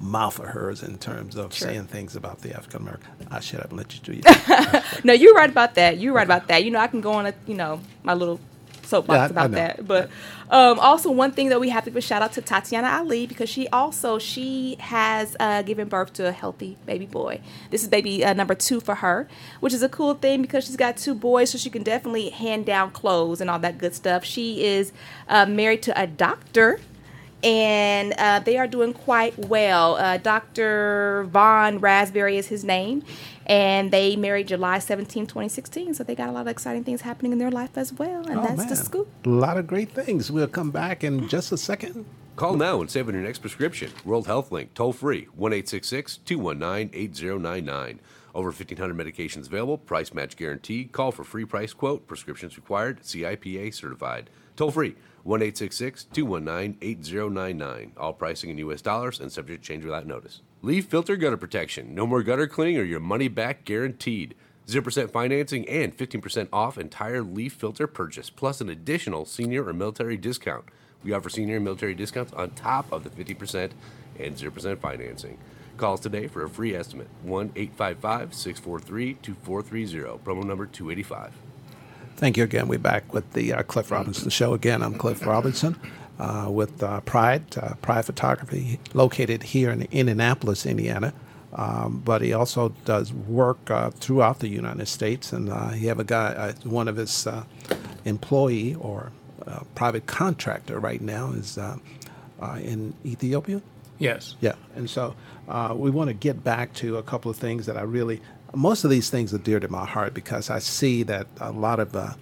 mouth 0.00 0.38
of 0.40 0.46
hers 0.46 0.82
in 0.82 0.98
terms 0.98 1.36
of 1.36 1.54
saying 1.54 1.86
things 1.86 2.16
about 2.16 2.40
the 2.40 2.54
African 2.54 2.82
American. 2.82 3.10
I 3.30 3.40
shut 3.40 3.60
up 3.60 3.70
and 3.70 3.78
let 3.78 3.94
you 3.94 4.00
do 4.00 4.12
your 4.14 4.82
No, 5.04 5.12
you're 5.12 5.34
right 5.34 5.48
about 5.48 5.76
that. 5.76 5.98
You're 5.98 6.12
right 6.12 6.26
about 6.26 6.48
that. 6.48 6.64
You 6.64 6.72
know, 6.72 6.80
I 6.80 6.88
can 6.88 7.00
go 7.00 7.12
on 7.12 7.26
a, 7.26 7.34
you 7.46 7.54
know, 7.54 7.80
my 8.02 8.14
little 8.14 8.40
soapbox 8.84 9.16
Yeah, 9.16 9.20
I- 9.22 9.24
I 9.24 9.26
about 9.28 9.50
know. 9.50 9.56
that. 9.56 9.86
But 9.86 10.10
um, 10.50 10.78
also, 10.78 11.10
one 11.10 11.32
thing 11.32 11.48
that 11.48 11.60
we 11.60 11.70
have 11.70 11.84
to 11.84 11.90
give 11.90 11.96
a 11.96 12.00
shout 12.00 12.20
out 12.22 12.32
to 12.32 12.42
Tatyana 12.42 12.92
Ali 12.98 13.26
because 13.26 13.48
she 13.48 13.68
also 13.68 14.18
she 14.18 14.76
has 14.80 15.36
uh, 15.40 15.62
given 15.62 15.88
birth 15.88 16.12
to 16.14 16.26
a 16.28 16.32
healthy 16.32 16.76
baby 16.86 17.06
boy. 17.06 17.40
This 17.70 17.82
is 17.82 17.88
baby 17.88 18.24
uh, 18.24 18.32
number 18.34 18.54
two 18.54 18.80
for 18.80 18.96
her, 18.96 19.28
which 19.60 19.72
is 19.72 19.82
a 19.82 19.88
cool 19.88 20.14
thing 20.14 20.42
because 20.42 20.66
she's 20.66 20.76
got 20.76 20.96
two 20.96 21.14
boys, 21.14 21.50
so 21.50 21.58
she 21.58 21.70
can 21.70 21.82
definitely 21.82 22.28
hand 22.30 22.66
down 22.66 22.90
clothes 22.90 23.40
and 23.40 23.48
all 23.48 23.58
that 23.60 23.78
good 23.78 23.94
stuff. 23.94 24.24
She 24.24 24.64
is 24.64 24.92
uh, 25.28 25.46
married 25.46 25.82
to 25.84 26.00
a 26.00 26.06
doctor 26.06 26.80
and 27.44 28.12
uh, 28.18 28.38
they 28.38 28.56
are 28.56 28.68
doing 28.68 28.92
quite 28.92 29.36
well. 29.36 29.96
Uh, 29.96 30.16
Dr. 30.18 31.24
Vaughn 31.28 31.80
Rasberry 31.80 32.36
is 32.36 32.46
his 32.46 32.62
name, 32.62 33.02
and 33.46 33.90
they 33.90 34.16
married 34.16 34.48
July 34.48 34.78
17, 34.78 35.26
2016. 35.26 35.94
So 35.94 36.04
they 36.04 36.14
got 36.14 36.28
a 36.28 36.32
lot 36.32 36.42
of 36.42 36.48
exciting 36.48 36.84
things 36.84 37.02
happening 37.02 37.32
in 37.32 37.38
their 37.38 37.50
life 37.50 37.76
as 37.76 37.92
well, 37.92 38.26
and 38.26 38.38
Oh, 38.38 38.42
that's 38.42 38.64
the 38.64 38.74
man. 38.74 38.84
scoop. 38.84 39.08
A 39.24 39.28
lot 39.28 39.56
of 39.58 39.66
great 39.66 39.90
things. 39.92 40.30
We'll 40.30 40.46
come 40.48 40.70
back 40.70 41.04
in 41.04 41.28
just 41.28 41.52
a 41.52 41.56
second. 41.56 42.04
Call 42.36 42.56
now 42.56 42.80
and 42.80 42.90
save 42.90 43.08
on 43.08 43.14
your 43.14 43.22
next 43.22 43.40
prescription. 43.40 43.90
World 44.04 44.26
Health 44.26 44.50
Link, 44.50 44.72
toll 44.74 44.92
free, 44.92 45.28
1 45.36 45.52
219 45.52 46.90
8099. 46.94 48.00
Over 48.34 48.48
1,500 48.48 48.96
medications 48.96 49.46
available, 49.46 49.76
price 49.76 50.14
match 50.14 50.36
guaranteed. 50.36 50.92
Call 50.92 51.12
for 51.12 51.24
free 51.24 51.44
price 51.44 51.74
quote, 51.74 52.06
prescriptions 52.06 52.56
required, 52.56 53.02
CIPA 53.02 53.74
certified. 53.74 54.30
Toll 54.56 54.70
free, 54.70 54.96
1 55.24 55.40
219 55.40 56.78
8099. 56.80 57.92
All 57.96 58.12
pricing 58.12 58.50
in 58.50 58.58
U.S. 58.58 58.82
dollars 58.82 59.20
and 59.20 59.30
subject 59.30 59.62
to 59.62 59.68
change 59.68 59.84
without 59.84 60.06
notice. 60.06 60.40
Leaf 60.62 60.86
filter 60.86 61.16
gutter 61.16 61.36
protection. 61.36 61.94
No 61.94 62.06
more 62.06 62.22
gutter 62.22 62.46
cleaning 62.46 62.78
or 62.78 62.84
your 62.84 63.00
money 63.00 63.28
back 63.28 63.64
guaranteed. 63.64 64.34
0% 64.66 65.10
financing 65.10 65.68
and 65.68 65.96
15% 65.96 66.48
off 66.52 66.78
entire 66.78 67.22
leaf 67.22 67.52
filter 67.52 67.86
purchase, 67.86 68.30
plus 68.30 68.60
an 68.60 68.68
additional 68.68 69.24
senior 69.24 69.66
or 69.66 69.72
military 69.72 70.16
discount. 70.16 70.64
We 71.02 71.12
offer 71.12 71.28
senior 71.28 71.56
and 71.56 71.64
military 71.64 71.94
discounts 71.94 72.32
on 72.32 72.50
top 72.50 72.90
of 72.92 73.02
the 73.02 73.10
50% 73.10 73.72
and 74.20 74.36
0% 74.36 74.78
financing. 74.78 75.38
Call 75.76 75.94
us 75.94 76.00
today 76.00 76.26
for 76.26 76.44
a 76.44 76.48
free 76.48 76.74
estimate 76.74 77.08
1 77.22 77.52
855 77.56 78.34
643 78.34 79.14
2430, 79.14 80.18
promo 80.24 80.44
number 80.44 80.66
285. 80.66 81.32
Thank 82.16 82.36
you 82.36 82.44
again. 82.44 82.68
We're 82.68 82.78
back 82.78 83.12
with 83.12 83.32
the 83.32 83.52
uh, 83.52 83.62
Cliff 83.62 83.90
Robinson 83.90 84.30
Show 84.30 84.54
again. 84.54 84.82
I'm 84.82 84.94
Cliff 84.94 85.26
Robinson 85.26 85.76
uh, 86.18 86.48
with 86.50 86.82
uh, 86.82 87.00
Pride, 87.00 87.56
uh, 87.56 87.74
Pride 87.82 88.04
Photography, 88.04 88.78
located 88.94 89.42
here 89.42 89.70
in 89.70 89.82
Indianapolis, 89.90 90.66
Indiana. 90.66 91.12
Um, 91.54 92.00
but 92.04 92.22
he 92.22 92.32
also 92.32 92.70
does 92.84 93.12
work 93.12 93.70
uh, 93.70 93.90
throughout 93.90 94.38
the 94.38 94.48
United 94.48 94.86
States, 94.86 95.32
and 95.32 95.50
uh, 95.50 95.68
he 95.70 95.86
have 95.86 96.00
a 96.00 96.04
guy, 96.04 96.28
uh, 96.32 96.52
one 96.64 96.88
of 96.88 96.96
his 96.96 97.26
uh, 97.26 97.44
employee 98.04 98.74
or 98.74 99.12
uh, 99.46 99.60
private 99.74 100.06
contractor 100.06 100.78
right 100.78 101.00
now 101.00 101.32
is 101.32 101.58
in 102.58 102.94
Ethiopia. 103.04 103.60
Yes. 104.02 104.34
Yeah, 104.40 104.54
and 104.74 104.90
so 104.90 105.14
uh, 105.48 105.74
we 105.76 105.90
want 105.90 106.08
to 106.08 106.14
get 106.14 106.42
back 106.42 106.72
to 106.74 106.96
a 106.96 107.02
couple 107.04 107.30
of 107.30 107.36
things 107.36 107.66
that 107.66 107.76
I 107.76 107.82
really, 107.82 108.20
most 108.52 108.82
of 108.82 108.90
these 108.90 109.10
things 109.10 109.32
are 109.32 109.38
dear 109.38 109.60
to 109.60 109.68
my 109.68 109.86
heart 109.86 110.12
because 110.12 110.50
I 110.50 110.58
see 110.58 111.04
that 111.04 111.28
a 111.40 111.52
lot 111.52 111.78
of 111.78 111.94
uh, 111.94 112.14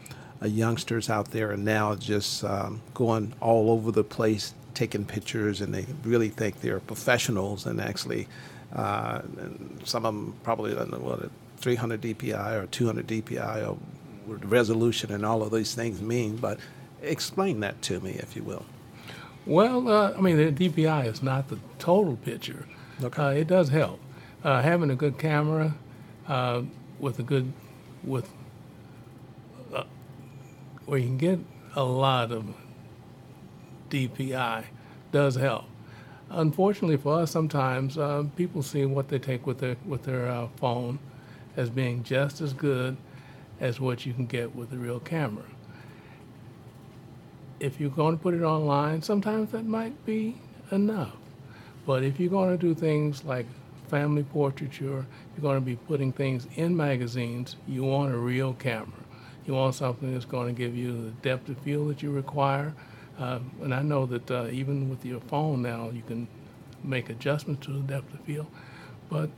uh, 0.42 0.46
youngsters 0.46 1.08
out 1.08 1.30
there 1.30 1.52
are 1.52 1.56
now 1.56 1.94
just 1.94 2.44
um, 2.44 2.82
going 2.92 3.32
all 3.40 3.70
over 3.70 3.90
the 3.90 4.04
place 4.04 4.52
taking 4.74 5.06
pictures 5.06 5.62
and 5.62 5.72
they 5.72 5.86
really 6.04 6.28
think 6.28 6.60
they're 6.60 6.80
professionals 6.80 7.64
and 7.64 7.80
actually, 7.80 8.28
uh, 8.74 9.22
and 9.38 9.80
some 9.84 10.04
of 10.04 10.14
them 10.14 10.34
probably 10.42 10.74
don't 10.74 10.92
know 10.92 10.98
what 10.98 11.20
a 11.20 11.30
300 11.56 12.02
DPI 12.02 12.62
or 12.62 12.66
200 12.66 13.06
DPI 13.06 13.66
or 13.66 13.78
resolution 14.26 15.12
and 15.12 15.24
all 15.24 15.42
of 15.42 15.50
these 15.50 15.74
things 15.74 16.02
mean, 16.02 16.36
but 16.36 16.58
explain 17.00 17.60
that 17.60 17.80
to 17.80 18.00
me 18.00 18.12
if 18.12 18.36
you 18.36 18.42
will. 18.42 18.66
Well, 19.50 19.88
uh, 19.88 20.14
I 20.16 20.20
mean, 20.20 20.36
the 20.36 20.52
DPI 20.52 21.06
is 21.06 21.24
not 21.24 21.48
the 21.48 21.58
total 21.80 22.14
picture. 22.14 22.66
Okay. 23.02 23.20
Uh, 23.20 23.30
it 23.30 23.48
does 23.48 23.68
help. 23.68 23.98
Uh, 24.44 24.62
having 24.62 24.90
a 24.90 24.94
good 24.94 25.18
camera 25.18 25.74
uh, 26.28 26.62
with 27.00 27.18
a 27.18 27.24
good, 27.24 27.52
with, 28.04 28.32
uh, 29.74 29.82
where 30.86 31.00
you 31.00 31.06
can 31.08 31.18
get 31.18 31.40
a 31.74 31.82
lot 31.82 32.30
of 32.30 32.44
DPI 33.90 34.66
does 35.10 35.34
help. 35.34 35.64
Unfortunately 36.28 36.96
for 36.96 37.18
us, 37.18 37.32
sometimes 37.32 37.98
uh, 37.98 38.22
people 38.36 38.62
see 38.62 38.86
what 38.86 39.08
they 39.08 39.18
take 39.18 39.48
with 39.48 39.58
their 39.58 39.74
with 39.84 40.04
their 40.04 40.28
uh, 40.28 40.46
phone 40.58 41.00
as 41.56 41.70
being 41.70 42.04
just 42.04 42.40
as 42.40 42.52
good 42.52 42.96
as 43.58 43.80
what 43.80 44.06
you 44.06 44.12
can 44.12 44.26
get 44.26 44.54
with 44.54 44.72
a 44.72 44.76
real 44.76 45.00
camera 45.00 45.42
if 47.60 47.78
you're 47.78 47.90
going 47.90 48.16
to 48.16 48.22
put 48.22 48.34
it 48.34 48.42
online, 48.42 49.02
sometimes 49.02 49.52
that 49.52 49.66
might 49.66 50.04
be 50.06 50.36
enough. 50.72 51.16
But 51.86 52.02
if 52.02 52.18
you're 52.18 52.30
going 52.30 52.50
to 52.50 52.58
do 52.58 52.74
things 52.74 53.24
like 53.24 53.46
family 53.88 54.22
portraiture, 54.22 55.06
you're 55.34 55.42
going 55.42 55.56
to 55.56 55.60
be 55.60 55.76
putting 55.76 56.12
things 56.12 56.46
in 56.56 56.76
magazines, 56.76 57.56
you 57.68 57.84
want 57.84 58.14
a 58.14 58.16
real 58.16 58.54
camera. 58.54 58.88
You 59.46 59.54
want 59.54 59.74
something 59.74 60.12
that's 60.12 60.24
going 60.24 60.54
to 60.54 60.58
give 60.58 60.76
you 60.76 60.92
the 60.92 61.10
depth 61.22 61.48
of 61.48 61.58
field 61.58 61.90
that 61.90 62.02
you 62.02 62.10
require. 62.10 62.72
Uh, 63.18 63.40
and 63.62 63.74
I 63.74 63.82
know 63.82 64.06
that 64.06 64.30
uh, 64.30 64.46
even 64.50 64.88
with 64.88 65.04
your 65.04 65.20
phone 65.20 65.62
now, 65.62 65.90
you 65.90 66.02
can 66.06 66.28
make 66.82 67.10
adjustments 67.10 67.66
to 67.66 67.72
the 67.72 67.80
depth 67.80 68.14
of 68.14 68.20
field. 68.20 68.46
But 69.10 69.28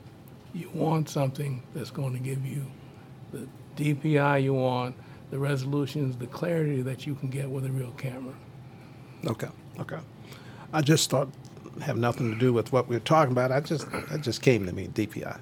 you 0.55 0.71
want 0.75 1.09
something 1.09 1.63
that's 1.75 1.91
going 1.91 2.13
to 2.13 2.19
give 2.19 2.45
you 2.47 2.67
the 3.33 3.49
DPI 3.77 4.43
you 4.43 4.55
want, 4.55 4.95
the 5.33 5.39
resolutions, 5.39 6.15
the 6.19 6.27
clarity 6.27 6.83
that 6.83 7.07
you 7.07 7.15
can 7.15 7.31
get 7.31 7.49
with 7.49 7.65
a 7.65 7.71
real 7.73 7.91
camera. 7.93 8.35
Okay, 9.27 9.49
okay. 9.81 9.99
I 10.75 10.83
just 10.83 11.09
thought 11.09 11.29
have 11.81 11.97
nothing 11.97 12.31
to 12.31 12.39
do 12.39 12.53
with 12.53 12.71
what 12.71 12.87
we 12.87 12.95
are 12.97 13.01
talking 13.01 13.33
about. 13.33 13.51
I 13.51 13.61
just 13.61 13.91
that 13.91 14.21
just 14.21 14.43
came 14.43 14.67
to 14.67 14.73
me. 14.75 14.89
DPI, 14.89 15.39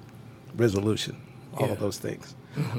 resolution, 0.55 1.17
all 1.57 1.67
Yeah. 1.67 1.73
of 1.73 1.79
those 1.81 1.97
things. 1.99 2.35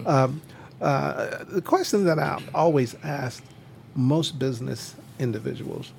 Um, 0.06 0.40
uh, 0.80 1.44
the 1.44 1.60
question 1.60 2.04
that 2.06 2.18
I 2.18 2.40
always 2.54 2.96
ask 3.04 3.42
most 3.94 4.38
business 4.38 4.94
individuals: 5.18 5.92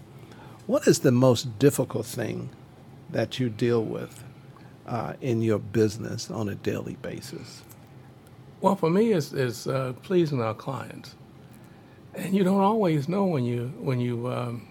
What 0.66 0.88
is 0.88 1.00
the 1.00 1.12
most 1.12 1.60
difficult 1.60 2.08
thing 2.08 2.50
that 3.12 3.40
you 3.40 3.50
deal 3.50 3.84
with 3.84 4.24
uh, 4.88 5.14
in 5.22 5.44
your 5.44 5.60
business 5.60 6.32
on 6.32 6.50
a 6.50 6.56
daily 6.56 6.96
basis? 7.04 7.62
Well, 8.64 8.78
for 8.78 8.90
me, 8.90 9.12
it's, 9.12 9.34
it's 9.34 9.68
uh, 9.68 9.92
pleasing 10.04 10.42
our 10.42 10.54
clients, 10.54 11.16
and 12.16 12.34
you 12.34 12.46
don't 12.46 12.62
always 12.62 13.10
know 13.10 13.26
when 13.26 13.44
you 13.44 13.74
when 13.78 14.00
you 14.00 14.32
um, 14.32 14.70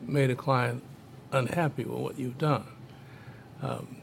made 0.00 0.30
a 0.30 0.34
client 0.34 0.82
unhappy 1.30 1.84
with 1.84 1.98
what 1.98 2.18
you've 2.18 2.38
done. 2.38 2.64
Um, 3.60 3.98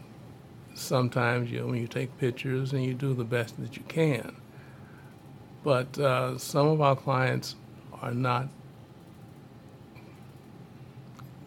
sometimes 0.75 1.49
you 1.49 1.65
when 1.65 1.77
you 1.77 1.87
take 1.87 2.15
pictures 2.19 2.71
and 2.71 2.85
you 2.85 2.93
do 2.93 3.15
the 3.15 3.23
best 3.23 3.59
that 3.59 3.75
you 3.75 3.81
can, 3.87 4.35
but 5.63 5.97
uh, 5.97 6.37
some 6.37 6.67
of 6.67 6.79
our 6.79 6.95
clients 6.95 7.55
are 7.99 8.13
not 8.13 8.47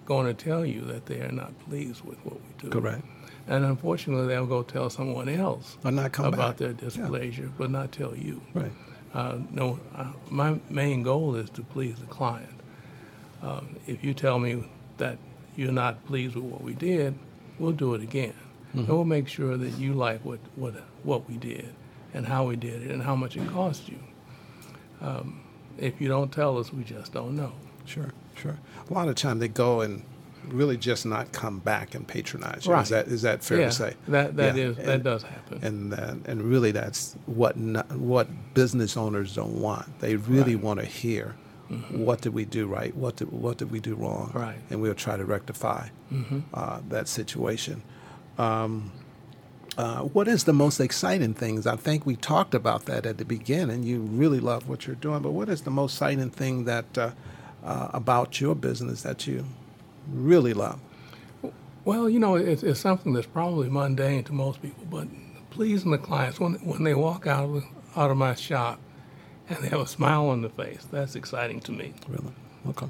going 0.07 0.27
to 0.27 0.35
tell 0.35 0.65
you 0.67 0.83
that 0.83 1.07
they 1.07 1.21
are 1.21 1.33
not 1.33 1.53
pleased 1.69 2.03
with 2.05 2.19
what 2.25 2.35
we 2.37 2.49
do. 2.59 2.69
Correct. 2.71 3.05
And 3.47 3.65
unfortunately, 3.65 4.27
they'll 4.27 4.47
go 4.47 4.63
tell 4.63 4.89
someone 4.91 5.29
else 5.29 5.77
Or 5.85 5.91
not 5.91 6.13
come 6.13 6.27
about 6.27 6.39
back. 6.39 6.57
their 6.59 6.71
Yeah. 6.71 6.77
displeasure, 6.81 7.51
but 7.59 7.71
not 7.71 7.93
tell 7.93 8.15
you. 8.17 8.41
Right. 8.55 8.73
Uh, 9.13 9.39
no, 9.51 9.79
uh, 9.95 10.13
my 10.31 10.59
main 10.71 11.03
goal 11.03 11.35
is 11.37 11.51
to 11.51 11.63
please 11.63 11.97
the 11.97 12.07
client. 12.07 12.49
Um, 13.43 13.77
if 13.87 14.03
you 14.03 14.15
tell 14.15 14.39
me 14.39 14.65
that 14.99 15.19
you're 15.57 15.73
not 15.73 16.05
pleased 16.07 16.35
with 16.35 16.45
what 16.45 16.63
we 16.63 16.73
did, 16.75 17.15
we'll 17.59 17.73
do 17.73 17.95
it 17.95 18.03
again. 18.03 18.35
and 18.73 18.89
we'll 18.89 19.05
make 19.05 19.29
sure 19.29 19.57
that 19.57 19.79
you 19.79 19.93
like 19.95 20.25
what 20.25 20.41
what 20.57 20.75
what 21.05 21.29
we 21.29 21.37
did, 21.37 21.69
and 22.13 22.27
how 22.27 22.45
we 22.45 22.57
did 22.57 22.83
it, 22.83 22.91
and 22.91 23.01
how 23.05 23.15
much 23.15 23.37
it 23.37 23.47
cost 23.53 23.89
you. 23.89 23.99
Um, 25.01 25.41
if 25.79 26.01
you 26.01 26.09
don't 26.09 26.33
tell 26.33 26.59
us, 26.59 26.73
we 26.73 26.83
just 26.83 27.13
don't 27.13 27.37
know. 27.37 27.53
Sure, 27.85 28.11
sure. 28.37 28.59
A 28.89 28.93
lot 28.93 29.09
of 29.09 29.15
time 29.17 29.39
they 29.39 29.49
go 29.49 29.81
and 29.81 30.03
really 30.49 30.77
just 30.77 31.07
not 31.07 31.33
come 31.33 31.59
back 31.59 31.95
and 31.95 32.07
patronize 32.07 32.67
you. 32.67 32.73
Right. 32.73 32.83
Is 32.83 32.89
that 32.91 33.07
is 33.09 33.23
that 33.23 33.43
fair 33.43 33.61
yeah, 33.61 33.67
to 33.67 33.73
say? 33.73 33.95
that 34.09 34.37
that 34.37 34.57
Yeah, 34.57 34.65
is 34.65 34.77
that 34.77 34.89
and- 34.89 35.05
does 35.05 35.23
happen. 35.23 35.59
And 35.65 35.95
uh, 35.95 36.15
and 36.27 36.43
really, 36.43 36.71
that's 36.71 37.17
what 37.27 37.57
not, 37.57 37.91
what 37.93 38.29
business 38.55 38.97
owners 38.97 39.35
don't 39.35 39.61
want. 39.61 40.01
They 40.01 40.17
really 40.17 40.55
Right. 40.55 40.65
want 40.65 40.81
to 40.81 40.87
hear 40.87 41.35
what 41.91 42.21
did 42.21 42.35
we 42.35 42.45
do 42.45 42.67
right, 42.67 42.95
what 42.95 43.17
did 43.17 43.33
what 43.33 43.57
did 43.57 43.71
we 43.71 43.81
do 43.81 43.95
wrong, 43.95 44.31
Right. 44.35 44.59
and 44.71 44.81
we'll 44.83 44.95
try 44.95 45.17
to 45.17 45.25
rectify 45.25 45.89
uh, 46.53 46.81
that 46.91 47.09
situation. 47.09 47.83
Um, 48.39 48.93
uh, 49.77 50.03
what 50.03 50.29
is 50.29 50.45
the 50.45 50.53
most 50.53 50.79
exciting 50.79 51.35
things? 51.35 51.67
I 51.67 51.75
think 51.77 52.05
we 52.07 52.15
talked 52.17 52.55
about 52.55 52.85
that 52.85 53.07
at 53.07 53.19
the 53.19 53.25
beginning. 53.25 53.83
You 53.83 54.01
really 54.01 54.39
love 54.41 54.69
what 54.69 54.87
you're 54.87 54.95
doing, 54.95 55.21
but 55.23 55.33
what 55.33 55.49
is 55.49 55.63
the 55.63 55.71
most 55.71 55.95
exciting 55.95 56.31
thing 56.31 56.65
that 56.67 56.97
uh, 57.65 57.69
uh, 57.69 57.91
about 57.93 58.41
your 58.41 58.55
business 58.55 59.03
that 59.03 59.27
you 59.27 59.45
really 60.13 60.53
love? 60.53 60.81
Well, 61.85 62.09
you 62.09 62.19
know, 62.19 62.37
it's, 62.37 62.63
it's 62.63 62.81
something 62.81 63.13
that's 63.13 63.27
probably 63.27 63.69
mundane 63.69 64.25
to 64.25 64.33
most 64.33 64.63
people, 64.63 64.85
but 64.91 65.09
pleasing 65.51 65.91
the 65.91 65.99
clients 65.99 66.41
when 66.41 66.55
when 66.55 66.85
they 66.85 66.95
walk 66.95 67.27
out 67.27 67.45
of 67.45 67.65
out 67.97 68.11
of 68.11 68.17
my 68.17 68.35
shop 68.35 68.81
and 69.49 69.59
they 69.59 69.69
have 69.69 69.81
a 69.81 69.87
smile 69.87 70.29
on 70.29 70.41
their 70.41 70.51
face, 70.51 70.87
that's 70.91 71.15
exciting 71.15 71.61
to 71.61 71.73
me. 71.73 71.93
Really, 72.09 72.33
okay. 72.69 72.87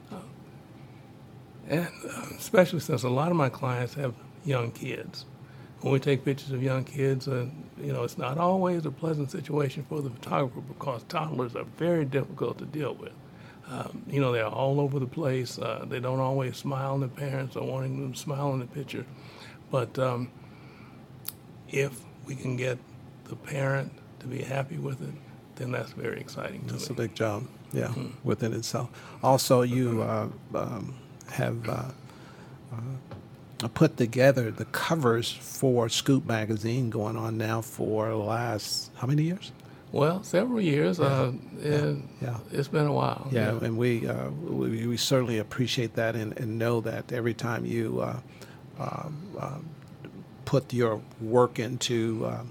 And 1.69 1.89
uh, 2.09 2.27
especially 2.39 2.81
since 2.81 3.03
a 3.03 3.09
lot 3.09 3.31
of 3.31 3.37
my 3.37 3.49
clients 3.49 3.95
have 3.95 4.15
young 4.45 4.71
kids. 4.71 5.25
When 5.81 5.93
we 5.93 5.99
take 5.99 6.25
pictures 6.25 6.51
of 6.53 6.63
young 6.63 6.85
kids, 6.85 7.29
uh, 7.29 7.47
you 7.79 7.93
know, 7.93 8.05
it's 8.05 8.17
not 8.17 8.39
always 8.39 8.87
a 8.87 8.91
pleasant 8.91 9.31
situation 9.31 9.85
for 9.89 10.01
the 10.01 10.11
photographer 10.11 10.61
because 10.61 11.03
toddlers 11.05 11.55
are 11.57 11.65
very 11.77 12.05
difficult 12.07 12.59
to 12.59 12.65
deal 12.65 12.95
with. 12.95 13.13
Um, 13.71 14.03
you 14.09 14.21
know, 14.21 14.33
they're 14.33 14.47
all 14.47 14.79
over 14.81 14.99
the 14.99 15.07
place. 15.07 15.59
Uh, 15.59 15.87
they 15.89 16.01
don't 16.01 16.21
always 16.21 16.57
smile, 16.57 16.95
and 16.95 17.03
the 17.03 17.09
parents 17.09 17.57
are 17.57 17.65
wanting 17.65 18.01
them 18.01 18.13
to 18.13 18.19
smile 18.19 18.53
in 18.53 18.61
the 18.61 18.67
picture. 18.67 19.07
But 19.71 19.99
um, 19.99 20.31
if 21.69 22.01
we 22.27 22.35
can 22.35 22.57
get 22.57 22.79
the 23.25 23.37
parent 23.37 23.93
to 24.21 24.27
be 24.27 24.43
happy 24.43 24.77
with 24.77 25.03
it, 25.03 25.15
then 25.57 25.73
that's 25.73 25.93
very 25.93 26.21
exciting 26.21 26.65
to 26.67 26.75
It's 26.75 26.91
a 26.91 26.95
big 26.95 27.15
job, 27.15 27.47
yeah, 27.73 27.93
within 28.23 28.53
itself. 28.53 28.91
Also, 29.23 29.63
you 29.63 30.03
uh, 30.03 30.29
um, 30.55 30.95
have 31.31 31.69
uh, 31.69 31.85
uh, 32.73 33.69
put 33.69 33.97
together 33.97 34.51
the 34.51 34.65
covers 34.67 35.31
for 35.31 35.89
Scoop 35.89 36.27
magazine 36.27 36.91
going 36.91 37.17
on 37.17 37.39
now 37.39 37.61
for 37.61 38.09
the 38.09 38.17
last 38.17 38.91
how 38.97 39.07
many 39.07 39.23
years? 39.23 39.53
Well, 39.95 40.25
several 40.25 40.61
years. 40.61 40.99
Uh, 40.99 41.33
it, 41.63 41.97
yeah. 42.21 42.39
It's 42.51 42.67
been 42.67 42.87
a 42.87 42.93
while. 42.93 43.29
Yeah, 43.31 43.51
and 43.63 43.79
we, 43.79 44.09
uh, 44.09 44.31
we 44.31 44.89
we 44.89 44.97
certainly 44.97 45.39
appreciate 45.39 45.95
that 45.95 46.17
and, 46.17 46.37
and 46.37 46.59
know 46.59 46.81
that 46.81 47.13
every 47.13 47.33
time 47.33 47.65
you 47.65 48.01
uh, 48.01 48.17
um, 48.81 49.17
uh, 49.39 49.59
put 50.47 50.73
your 50.73 51.01
work 51.21 51.61
into 51.61 52.27
uh, 52.27 52.43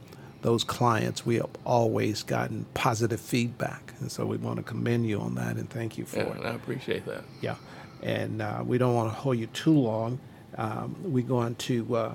those 0.42 0.64
clients, 0.64 1.26
we 1.26 1.36
have 1.36 1.50
always 1.66 2.24
gotten 2.24 2.66
positive 2.76 3.20
feedback, 3.20 3.94
and 4.00 4.10
so 4.10 4.26
we 4.26 4.38
want 4.38 4.56
to 4.56 4.64
commend 4.64 5.06
you 5.06 5.20
on 5.20 5.36
that 5.36 5.58
and 5.58 5.70
thank 5.70 5.98
you 5.98 6.06
for 6.06 6.20
Yeah, 6.20 6.28
it. 6.28 6.38
and 6.38 6.48
I 6.48 6.54
appreciate 6.54 7.06
that. 7.08 7.26
Yeah, 7.42 7.56
and 8.02 8.42
uh, 8.42 8.64
we 8.66 8.78
don't 8.78 8.96
want 8.96 9.12
to 9.12 9.20
hold 9.20 9.38
you 9.38 9.48
too 9.48 9.78
long. 9.78 10.18
Um, 10.58 10.96
we're 11.04 11.28
going 11.28 11.56
to 11.56 11.96
uh, 11.98 12.12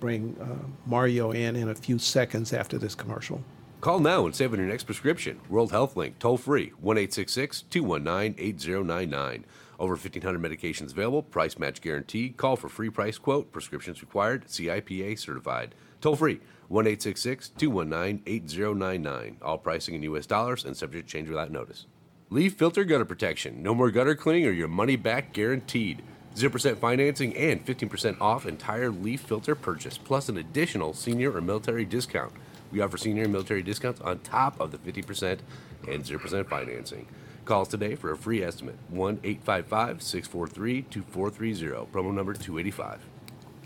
bring 0.00 0.36
uh, 0.40 0.66
Mario 0.84 1.30
in 1.30 1.54
in 1.54 1.68
a 1.68 1.76
few 1.76 2.00
seconds 2.00 2.52
after 2.52 2.76
this 2.76 2.96
commercial. 2.96 3.40
Call 3.84 4.00
now 4.00 4.24
and 4.24 4.34
save 4.34 4.54
on 4.54 4.58
your 4.58 4.66
next 4.68 4.84
prescription. 4.84 5.42
World 5.50 5.70
Health 5.70 5.94
Link, 5.94 6.18
toll 6.18 6.38
free, 6.38 6.72
1 6.80 6.96
219 6.96 8.34
8099. 8.38 9.44
Over 9.78 9.92
1,500 9.92 10.40
medications 10.40 10.92
available, 10.92 11.22
price 11.22 11.58
match 11.58 11.82
guaranteed. 11.82 12.38
Call 12.38 12.56
for 12.56 12.70
free 12.70 12.88
price 12.88 13.18
quote, 13.18 13.52
prescriptions 13.52 14.00
required, 14.00 14.46
CIPA 14.46 15.18
certified. 15.18 15.74
Toll 16.00 16.16
free, 16.16 16.40
1 16.68 16.96
219 16.96 18.22
8099. 18.24 19.36
All 19.42 19.58
pricing 19.58 19.94
in 19.94 20.02
U.S. 20.04 20.24
dollars 20.24 20.64
and 20.64 20.74
subject 20.74 21.06
to 21.06 21.12
change 21.12 21.28
without 21.28 21.50
notice. 21.50 21.84
Leaf 22.30 22.54
filter 22.54 22.84
gutter 22.84 23.04
protection. 23.04 23.62
No 23.62 23.74
more 23.74 23.90
gutter 23.90 24.14
cleaning 24.14 24.46
or 24.46 24.52
your 24.52 24.66
money 24.66 24.96
back 24.96 25.34
guaranteed. 25.34 26.02
0% 26.34 26.78
financing 26.78 27.36
and 27.36 27.66
15% 27.66 28.18
off 28.18 28.46
entire 28.46 28.88
leaf 28.90 29.20
filter 29.20 29.54
purchase, 29.54 29.98
plus 29.98 30.30
an 30.30 30.38
additional 30.38 30.94
senior 30.94 31.36
or 31.36 31.42
military 31.42 31.84
discount. 31.84 32.32
We 32.74 32.80
offer 32.80 32.96
senior 32.96 33.22
and 33.22 33.32
military 33.32 33.62
discounts 33.62 34.00
on 34.00 34.18
top 34.18 34.58
of 34.58 34.72
the 34.72 34.78
50% 34.78 35.38
and 35.86 36.04
0% 36.04 36.48
financing. 36.48 37.06
Call 37.44 37.62
us 37.62 37.68
today 37.68 37.94
for 37.94 38.10
a 38.10 38.16
free 38.16 38.42
estimate 38.42 38.74
1 38.88 39.20
855 39.22 40.02
643 40.02 40.82
2430, 40.82 41.92
promo 41.92 42.12
number 42.12 42.34
285. 42.34 42.98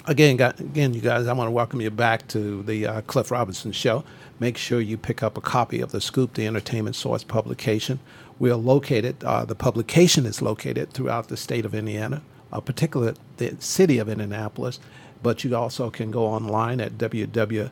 Again, 0.05 0.38
again, 0.38 0.92
you 0.92 1.01
guys, 1.01 1.27
I 1.27 1.33
want 1.33 1.49
to 1.49 1.53
welcome 1.53 1.81
you 1.81 1.90
back 1.90 2.29
to 2.29 2.62
the 2.62 2.87
uh, 2.87 3.01
Cliff 3.03 3.31
Robinson 3.31 3.73
Show. 3.73 4.05
Make 4.40 4.59
sure 4.59 4.79
you 4.79 4.99
pick 4.99 5.23
up 5.23 5.38
a 5.38 5.40
copy 5.40 5.81
of 5.81 5.90
the 5.90 6.03
Scoop, 6.03 6.35
the 6.35 6.47
Entertainment 6.47 6.94
Source 6.94 7.25
publication. 7.25 8.01
We 8.38 8.51
are 8.51 8.57
located, 8.57 9.25
uh, 9.25 9.47
the 9.47 9.55
publication 9.55 10.27
is 10.27 10.42
located 10.42 10.92
throughout 10.92 11.29
the 11.29 11.37
state 11.38 11.64
of 11.64 11.75
Indiana, 11.75 12.21
uh, 12.53 12.61
particularly 12.61 13.16
the 13.38 13.57
city 13.59 13.99
of 13.99 14.09
Indianapolis, 14.11 14.81
but 15.23 15.44
you 15.44 15.57
also 15.57 15.88
can 15.88 16.11
go 16.11 16.27
online 16.27 16.79
at 16.79 16.99
www 16.99 17.71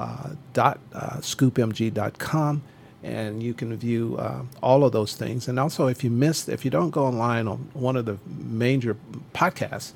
uh, 0.00 0.30
dot, 0.54 0.78
uh, 0.94 1.16
scoopmg.com 1.18 2.62
and 3.02 3.42
you 3.42 3.54
can 3.54 3.74
view 3.76 4.16
uh, 4.18 4.42
all 4.62 4.84
of 4.84 4.92
those 4.92 5.14
things. 5.14 5.48
And 5.48 5.58
also, 5.58 5.86
if 5.86 6.04
you 6.04 6.10
missed, 6.10 6.48
if 6.48 6.64
you 6.64 6.70
don't 6.70 6.90
go 6.90 7.06
online 7.06 7.48
on 7.48 7.70
one 7.72 7.96
of 7.96 8.04
the 8.04 8.18
major 8.26 8.96
podcasts, 9.34 9.92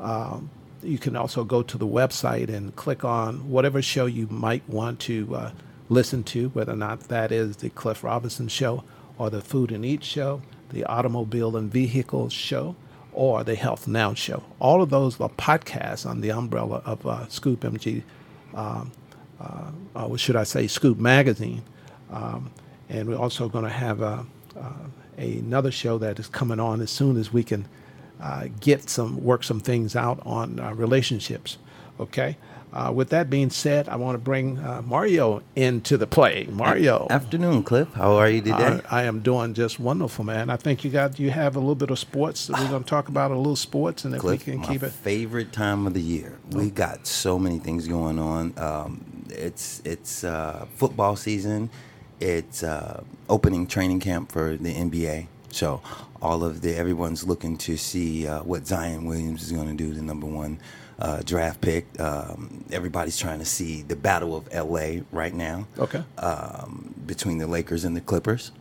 um, 0.00 0.50
you 0.82 0.98
can 0.98 1.16
also 1.16 1.44
go 1.44 1.62
to 1.62 1.78
the 1.78 1.86
website 1.86 2.48
and 2.48 2.74
click 2.76 3.04
on 3.04 3.48
whatever 3.50 3.82
show 3.82 4.06
you 4.06 4.26
might 4.30 4.68
want 4.68 5.00
to 5.00 5.34
uh, 5.34 5.50
listen 5.88 6.22
to, 6.24 6.48
whether 6.50 6.72
or 6.72 6.76
not 6.76 7.00
that 7.08 7.32
is 7.32 7.56
the 7.58 7.70
Cliff 7.70 8.04
Robinson 8.04 8.48
Show 8.48 8.84
or 9.18 9.30
the 9.30 9.40
Food 9.40 9.72
and 9.72 9.84
Eat 9.84 10.04
Show, 10.04 10.42
the 10.70 10.84
Automobile 10.84 11.56
and 11.56 11.70
Vehicles 11.72 12.32
Show, 12.32 12.76
or 13.12 13.42
the 13.42 13.56
Health 13.56 13.88
Now 13.88 14.14
Show. 14.14 14.44
All 14.60 14.82
of 14.82 14.90
those 14.90 15.20
are 15.20 15.28
podcasts 15.30 16.08
on 16.08 16.20
the 16.20 16.30
umbrella 16.30 16.82
of 16.84 17.04
uh, 17.06 17.26
Scoop 17.28 17.60
MG 17.60 18.02
um, 18.54 18.92
uh, 19.40 19.70
uh, 19.94 20.16
should 20.16 20.36
I 20.36 20.44
say, 20.44 20.66
Scoop 20.66 20.98
Magazine. 20.98 21.62
Um, 22.10 22.50
and 22.88 23.08
we're 23.08 23.18
also 23.18 23.48
going 23.48 23.64
to 23.64 23.70
have 23.70 24.00
a, 24.00 24.26
uh, 24.58 24.72
another 25.16 25.70
show 25.70 25.98
that 25.98 26.18
is 26.18 26.28
coming 26.28 26.60
on 26.60 26.80
as 26.80 26.90
soon 26.90 27.16
as 27.16 27.32
we 27.32 27.42
can 27.42 27.68
uh, 28.20 28.48
get 28.60 28.88
some, 28.88 29.22
work 29.22 29.44
some 29.44 29.60
things 29.60 29.94
out 29.94 30.20
on 30.24 30.58
uh, 30.58 30.72
relationships. 30.74 31.58
Okay. 32.00 32.36
Uh, 32.72 32.92
with 32.94 33.08
that 33.08 33.30
being 33.30 33.48
said, 33.48 33.88
I 33.88 33.96
want 33.96 34.14
to 34.14 34.18
bring 34.18 34.58
uh, 34.58 34.82
Mario 34.82 35.42
into 35.56 35.96
the 35.96 36.06
play. 36.06 36.46
Mario, 36.50 37.06
Afternoon, 37.08 37.62
Cliff. 37.62 37.92
How 37.94 38.16
are 38.16 38.28
you 38.28 38.42
today? 38.42 38.80
I, 38.90 39.00
I 39.00 39.02
am 39.04 39.20
doing 39.20 39.54
just 39.54 39.80
wonderful, 39.80 40.24
man. 40.24 40.50
I 40.50 40.56
think 40.56 40.84
you 40.84 40.90
got 40.90 41.18
you 41.18 41.30
have 41.30 41.56
a 41.56 41.60
little 41.60 41.74
bit 41.74 41.90
of 41.90 41.98
sports. 41.98 42.50
We're 42.50 42.68
going 42.68 42.84
to 42.84 42.88
talk 42.88 43.08
about 43.08 43.30
a 43.30 43.36
little 43.36 43.56
sports, 43.56 44.04
and 44.04 44.14
if 44.14 44.20
Cliff, 44.20 44.46
we 44.46 44.52
can 44.52 44.62
keep 44.62 44.82
it. 44.82 44.90
favorite 44.92 45.50
time 45.50 45.86
of 45.86 45.94
the 45.94 46.02
year. 46.02 46.38
We 46.50 46.70
got 46.70 47.06
so 47.06 47.38
many 47.38 47.58
things 47.58 47.88
going 47.88 48.18
on. 48.18 48.52
Um, 48.58 49.17
it's 49.30 49.82
it's 49.84 50.24
uh, 50.24 50.66
football 50.76 51.16
season. 51.16 51.70
It's 52.20 52.62
uh, 52.62 53.04
opening 53.28 53.66
training 53.66 54.00
camp 54.00 54.32
for 54.32 54.56
the 54.56 54.74
NBA. 54.74 55.28
So 55.50 55.82
all 56.20 56.44
of 56.44 56.60
the 56.62 56.74
everyone's 56.76 57.24
looking 57.24 57.56
to 57.58 57.76
see 57.76 58.26
uh, 58.26 58.42
what 58.42 58.66
Zion 58.66 59.06
Williams 59.06 59.42
is 59.42 59.52
going 59.52 59.68
to 59.68 59.74
do, 59.74 59.94
the 59.94 60.02
number 60.02 60.26
one 60.26 60.60
uh, 60.98 61.22
draft 61.22 61.60
pick. 61.60 62.00
Um, 62.00 62.64
everybody's 62.72 63.18
trying 63.18 63.38
to 63.38 63.44
see 63.44 63.82
the 63.82 63.96
battle 63.96 64.36
of 64.36 64.52
LA 64.52 65.02
right 65.12 65.34
now. 65.34 65.66
Okay. 65.78 66.02
um, 66.18 66.94
between 67.06 67.38
the 67.38 67.46
Lakers 67.46 67.84
and 67.84 67.96
the 67.96 68.00
Clippers. 68.00 68.52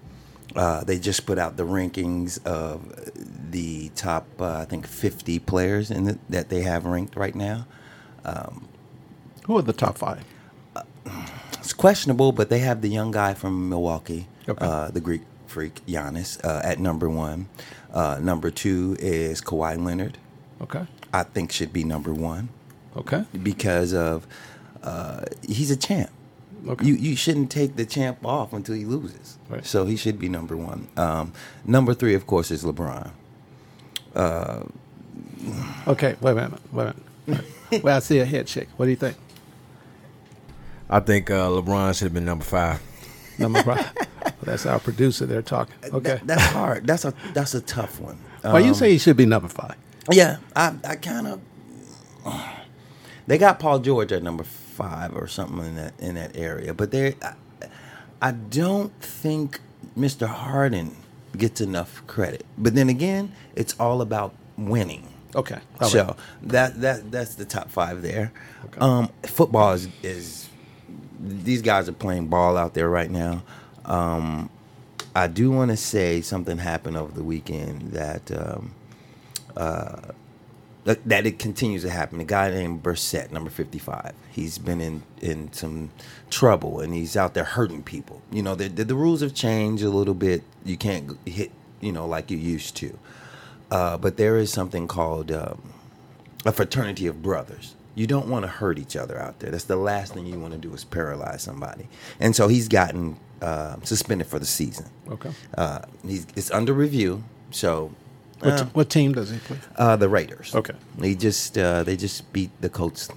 Uh, 0.56 0.84
they 0.84 0.98
just 0.98 1.26
put 1.26 1.38
out 1.38 1.58
the 1.58 1.66
rankings 1.66 2.44
of 2.46 3.12
the 3.52 3.90
top, 3.90 4.26
uh, 4.40 4.60
I 4.60 4.66
think, 4.66 4.88
50 4.88 5.40
players 5.40 5.92
in 5.92 6.06
the, 6.06 6.20
that 6.30 6.50
they 6.50 6.62
have 6.62 6.86
ranked 6.86 7.16
right 7.16 7.36
now. 7.36 7.68
Who 9.46 9.58
are 9.58 9.62
the 9.62 9.74
top 9.74 9.98
five? 9.98 10.24
It's 11.68 11.74
questionable, 11.74 12.32
but 12.32 12.48
they 12.48 12.60
have 12.60 12.80
the 12.82 12.88
young 12.88 13.12
guy 13.12 13.34
from 13.34 13.68
Milwaukee, 13.68 14.30
Okay. 14.48 14.66
uh, 14.66 14.88
the 14.90 15.02
Greek 15.02 15.24
freak 15.48 15.86
Giannis, 15.86 16.40
uh, 16.46 16.62
at 16.64 16.80
number 16.80 17.10
one. 17.10 17.50
Uh, 17.94 18.20
number 18.22 18.50
two 18.50 18.96
is 19.02 19.42
Kawhi 19.42 19.76
Leonard. 19.78 20.18
Okay. 20.62 20.88
I 21.14 21.24
think 21.24 21.52
should 21.52 21.74
be 21.74 21.84
number 21.84 22.14
one 22.14 22.48
Okay. 22.96 23.26
because 23.44 23.94
of 23.94 24.26
uh, 24.82 25.26
he's 25.46 25.70
a 25.70 25.76
champ. 25.76 26.10
Okay. 26.66 26.86
You 26.86 26.94
you 26.94 27.18
shouldn't 27.18 27.52
take 27.52 27.76
the 27.76 27.86
champ 27.86 28.26
off 28.26 28.54
until 28.54 28.76
he 28.76 28.86
loses. 28.86 29.38
Right. 29.50 29.66
So 29.66 29.86
he 29.86 29.98
should 29.98 30.18
be 30.18 30.30
number 30.30 30.56
one. 30.56 30.88
Um, 30.96 31.34
number 31.66 31.94
three, 31.94 32.14
of 32.14 32.26
course, 32.26 32.50
is 32.50 32.64
LeBron. 32.64 33.12
Okay. 35.86 36.16
Wait 36.22 36.32
a 36.32 36.36
minute. 36.36 36.60
Wait 36.72 36.88
a 36.88 36.96
minute. 37.28 37.84
well, 37.84 37.98
I 37.98 38.00
see 38.00 38.20
a 38.20 38.26
head 38.26 38.48
shake. 38.48 38.70
What 38.78 38.86
do 38.86 38.92
you 38.92 38.96
think? 38.98 39.18
I 40.90 41.00
think 41.02 41.30
uh, 41.30 41.48
LeBron 41.50 41.94
should 41.98 42.06
have 42.06 42.14
been 42.14 42.26
number 42.26 42.46
five. 42.46 42.82
Number 43.38 43.62
five. 43.64 43.92
That's 44.44 44.66
our 44.66 44.80
producer. 44.80 45.26
They're 45.26 45.42
talking. 45.42 45.76
Okay. 45.86 46.20
That- 46.24 46.28
that's 46.28 46.44
hard. 46.54 46.88
That's 46.88 47.06
a 47.06 47.14
that's 47.34 47.54
a 47.54 47.62
tough 47.62 48.00
one. 48.00 48.18
Well, 48.44 48.60
you 48.62 48.70
Um, 48.70 48.74
say 48.76 48.92
he 48.92 48.98
should 48.98 49.18
be 49.18 49.26
number 49.26 49.50
five. 49.50 49.76
Yeah, 50.12 50.38
I 50.56 50.74
I 50.86 50.96
kind 50.96 51.28
of. 51.28 51.42
They 53.26 53.38
got 53.38 53.60
Paul 53.60 53.80
George 53.80 54.12
at 54.14 54.24
number 54.24 54.44
five 54.44 55.16
or 55.16 55.28
something 55.28 55.66
in 55.66 55.76
that 55.76 55.94
in 56.00 56.16
that 56.16 56.38
area, 56.38 56.74
but 56.74 56.92
they, 56.92 57.16
I, 57.22 57.34
I 58.22 58.32
don't 58.32 58.94
think 59.02 59.60
Mr. 59.98 60.28
Harden 60.28 60.96
gets 61.36 61.60
enough 61.60 62.06
credit. 62.08 62.46
But 62.58 62.74
then 62.76 62.88
again, 62.90 63.34
it's 63.56 63.76
all 63.80 64.02
about 64.02 64.34
winning. 64.58 65.08
Okay. 65.36 65.60
All 65.82 65.90
so 65.90 66.04
right. 66.06 66.16
that 66.44 66.80
that 66.82 67.12
that's 67.12 67.36
the 67.36 67.46
top 67.46 67.70
five 67.70 68.02
there. 68.02 68.32
Um, 68.78 69.10
football 69.24 69.74
is 69.74 69.90
is 70.04 70.47
these 71.20 71.62
guys 71.62 71.90
are 71.90 71.94
playing 71.94 72.28
ball 72.28 72.58
out 72.58 72.74
there 72.74 72.90
right 72.90 73.10
now. 73.12 73.44
Um, 73.86 74.50
I 75.16 75.28
do 75.28 75.50
want 75.50 75.72
to 75.72 75.78
say 75.78 76.22
something 76.22 76.60
happened 76.60 76.98
over 76.98 77.12
the 77.12 77.24
weekend 77.24 77.92
that 77.94 78.32
um, 78.32 78.74
uh, 79.56 80.14
that, 80.84 81.26
it 81.26 81.40
continues 81.40 81.82
to 81.82 81.90
happen. 81.90 82.20
A 82.20 82.24
guy 82.24 82.50
named 82.50 82.84
Burfict, 82.84 83.32
number 83.32 83.50
fifty-five, 83.50 84.14
he's 84.32 84.58
been 84.58 84.80
in 84.80 85.04
in 85.22 85.52
some 85.52 85.90
trouble 86.30 86.80
and 86.80 86.94
he's 86.94 87.18
out 87.18 87.34
there 87.34 87.44
hurting 87.44 87.84
people. 87.84 88.22
You 88.32 88.44
know, 88.44 88.56
the 88.56 88.68
the, 88.70 88.86
the 88.86 88.96
rules 88.96 89.22
have 89.22 89.34
changed 89.34 89.84
a 89.84 89.90
little 89.90 90.14
bit. 90.14 90.44
You 90.64 90.78
can't 90.78 91.18
hit, 91.26 91.52
you 91.82 91.92
know, 91.92 92.06
like 92.06 92.30
you 92.32 92.38
used 92.38 92.76
to. 92.78 92.98
Uh, 93.70 93.98
but 93.98 94.18
there 94.18 94.38
is 94.38 94.52
something 94.52 94.88
called 94.88 95.32
um, 95.32 95.74
a 96.46 96.52
fraternity 96.52 97.08
of 97.08 97.22
brothers. 97.22 97.76
You 97.98 98.06
don't 98.08 98.28
want 98.30 98.44
to 98.44 98.52
hurt 98.60 98.78
each 98.78 98.96
other 98.96 99.18
out 99.20 99.40
there. 99.40 99.50
That's 99.52 99.64
the 99.66 99.76
last 99.92 100.14
thing 100.14 100.26
you 100.28 100.40
want 100.40 100.54
to 100.54 100.60
do 100.60 100.74
is 100.74 100.84
paralyze 100.84 101.42
somebody. 101.42 101.86
And 102.20 102.36
so 102.36 102.48
he's 102.48 102.68
gotten 102.68 103.18
uh, 103.42 103.76
suspended 103.84 104.28
for 104.28 104.40
the 104.40 104.46
season. 104.46 104.86
Okay. 105.10 105.32
Uh, 105.58 105.80
he's 106.06 106.28
it's 106.36 106.52
under 106.52 106.74
review. 106.74 107.24
So 107.52 107.92
What, 108.42 108.54
uh, 108.54 108.66
what 108.78 108.90
team 108.90 109.14
does 109.14 109.30
he 109.32 109.40
play? 109.40 109.58
uh, 109.78 109.96
the 109.96 110.08
Raiders. 110.10 110.54
Okay. 110.54 110.76
They 111.00 111.16
just 111.16 111.58
uh, 111.58 111.84
they 111.84 111.98
just 111.98 112.32
beat 112.34 112.52
the 112.62 112.70
Colts 112.70 113.10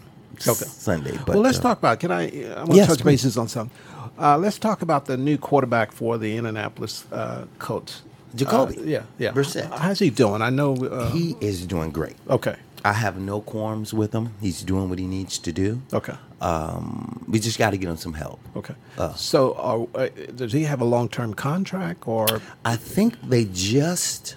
Okay. 0.49 0.65
Sunday. 0.65 1.19
But 1.27 1.35
well, 1.35 1.41
let's 1.43 1.59
uh, 1.59 1.63
talk 1.69 1.79
about. 1.79 2.01
Can 2.01 2.11
I? 2.11 2.23
I 2.23 2.65
want 2.65 2.73
Yes, 2.75 2.87
to 2.89 2.95
touch 2.95 3.03
please. 3.03 3.23
bases 3.23 3.37
on 3.37 3.49
something. 3.49 3.77
Uh, 4.19 4.39
let's 4.39 4.59
talk 4.59 4.81
about 4.83 5.05
the 5.05 5.17
new 5.19 5.37
quarterback 5.37 5.93
for 5.93 6.17
the 6.19 6.37
Indianapolis 6.39 7.05
uh, 7.13 7.45
Colts. 7.59 8.03
Jacoby. 8.35 8.77
Yeah, 8.85 9.03
yeah. 9.19 9.33
Brissett. 9.33 9.71
How's 9.77 9.99
he 9.99 10.09
doing? 10.09 10.41
I 10.41 10.49
know. 10.51 10.75
Uh, 10.77 11.11
He 11.11 11.37
is 11.41 11.67
doing 11.67 11.91
great. 11.91 12.17
okay. 12.29 12.57
I 12.85 12.93
have 12.95 13.19
no 13.21 13.41
qualms 13.41 13.93
with 13.93 14.13
him. 14.15 14.35
He's 14.41 14.63
doing 14.63 14.89
what 14.89 14.99
he 14.99 15.07
needs 15.07 15.39
to 15.39 15.53
do. 15.53 15.83
Okay. 15.93 16.15
Um, 16.41 17.25
we 17.29 17.39
just 17.39 17.59
got 17.59 17.71
to 17.71 17.77
get 17.77 17.89
him 17.91 17.97
some 17.97 18.15
help. 18.15 18.41
Okay. 18.57 18.75
Uh. 18.97 19.13
so, 19.15 19.53
uh, 19.95 19.99
uh, 19.99 20.09
does 20.35 20.53
he 20.53 20.63
have 20.65 20.81
a 20.81 20.85
long-term 20.85 21.35
contract 21.35 22.09
or? 22.09 22.41
I 22.65 22.77
think 22.77 23.21
they 23.21 23.45
just 23.45 24.37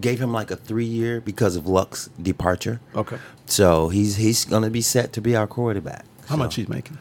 gave 0.00 0.20
him 0.20 0.32
like 0.32 0.50
a 0.50 0.56
three 0.56 0.86
year 0.86 1.20
because 1.20 1.54
of 1.56 1.66
Luck's 1.66 2.08
departure. 2.20 2.80
Okay. 2.94 3.18
So 3.46 3.88
he's 3.90 4.16
he's 4.16 4.46
gonna 4.46 4.70
be 4.70 4.80
set 4.80 5.12
to 5.12 5.20
be 5.20 5.36
our 5.36 5.46
quarterback. 5.46 6.06
How 6.26 6.36
So, 6.36 6.38
much 6.38 6.54
he's 6.54 6.68
making? 6.68 6.98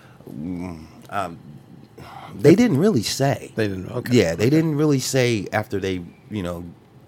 They 2.33 2.55
didn't 2.55 2.77
really 2.77 3.03
say. 3.03 3.51
They 3.55 3.67
didn't. 3.67 3.89
Okay. 3.91 4.15
Yeah, 4.17 4.35
they 4.35 4.49
didn't 4.49 4.75
really 4.75 4.99
say 4.99 5.47
after 5.53 5.79
they 5.79 6.01
you 6.29 6.43
know 6.43 6.63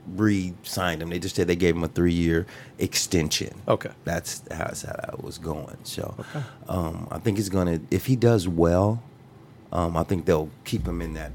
re-signed 0.07 1.01
him. 1.01 1.09
They 1.09 1.19
just 1.19 1.35
said 1.35 1.47
they 1.47 1.55
gave 1.55 1.75
him 1.75 1.83
a 1.83 1.87
three 1.87 2.13
year 2.13 2.45
extension. 2.79 3.61
Okay. 3.67 3.91
That's 4.03 4.41
how, 4.51 4.65
that's 4.65 4.81
how 4.83 4.93
that 4.93 5.23
was 5.23 5.37
going. 5.37 5.77
So 5.83 6.15
um, 6.67 7.07
I 7.11 7.19
think 7.19 7.37
he's 7.37 7.49
gonna 7.49 7.79
if 7.91 8.05
he 8.05 8.15
does 8.15 8.47
well, 8.47 9.01
um, 9.71 9.97
I 9.97 10.03
think 10.03 10.25
they'll 10.25 10.49
keep 10.65 10.85
him 10.87 11.01
in 11.01 11.13
that 11.13 11.31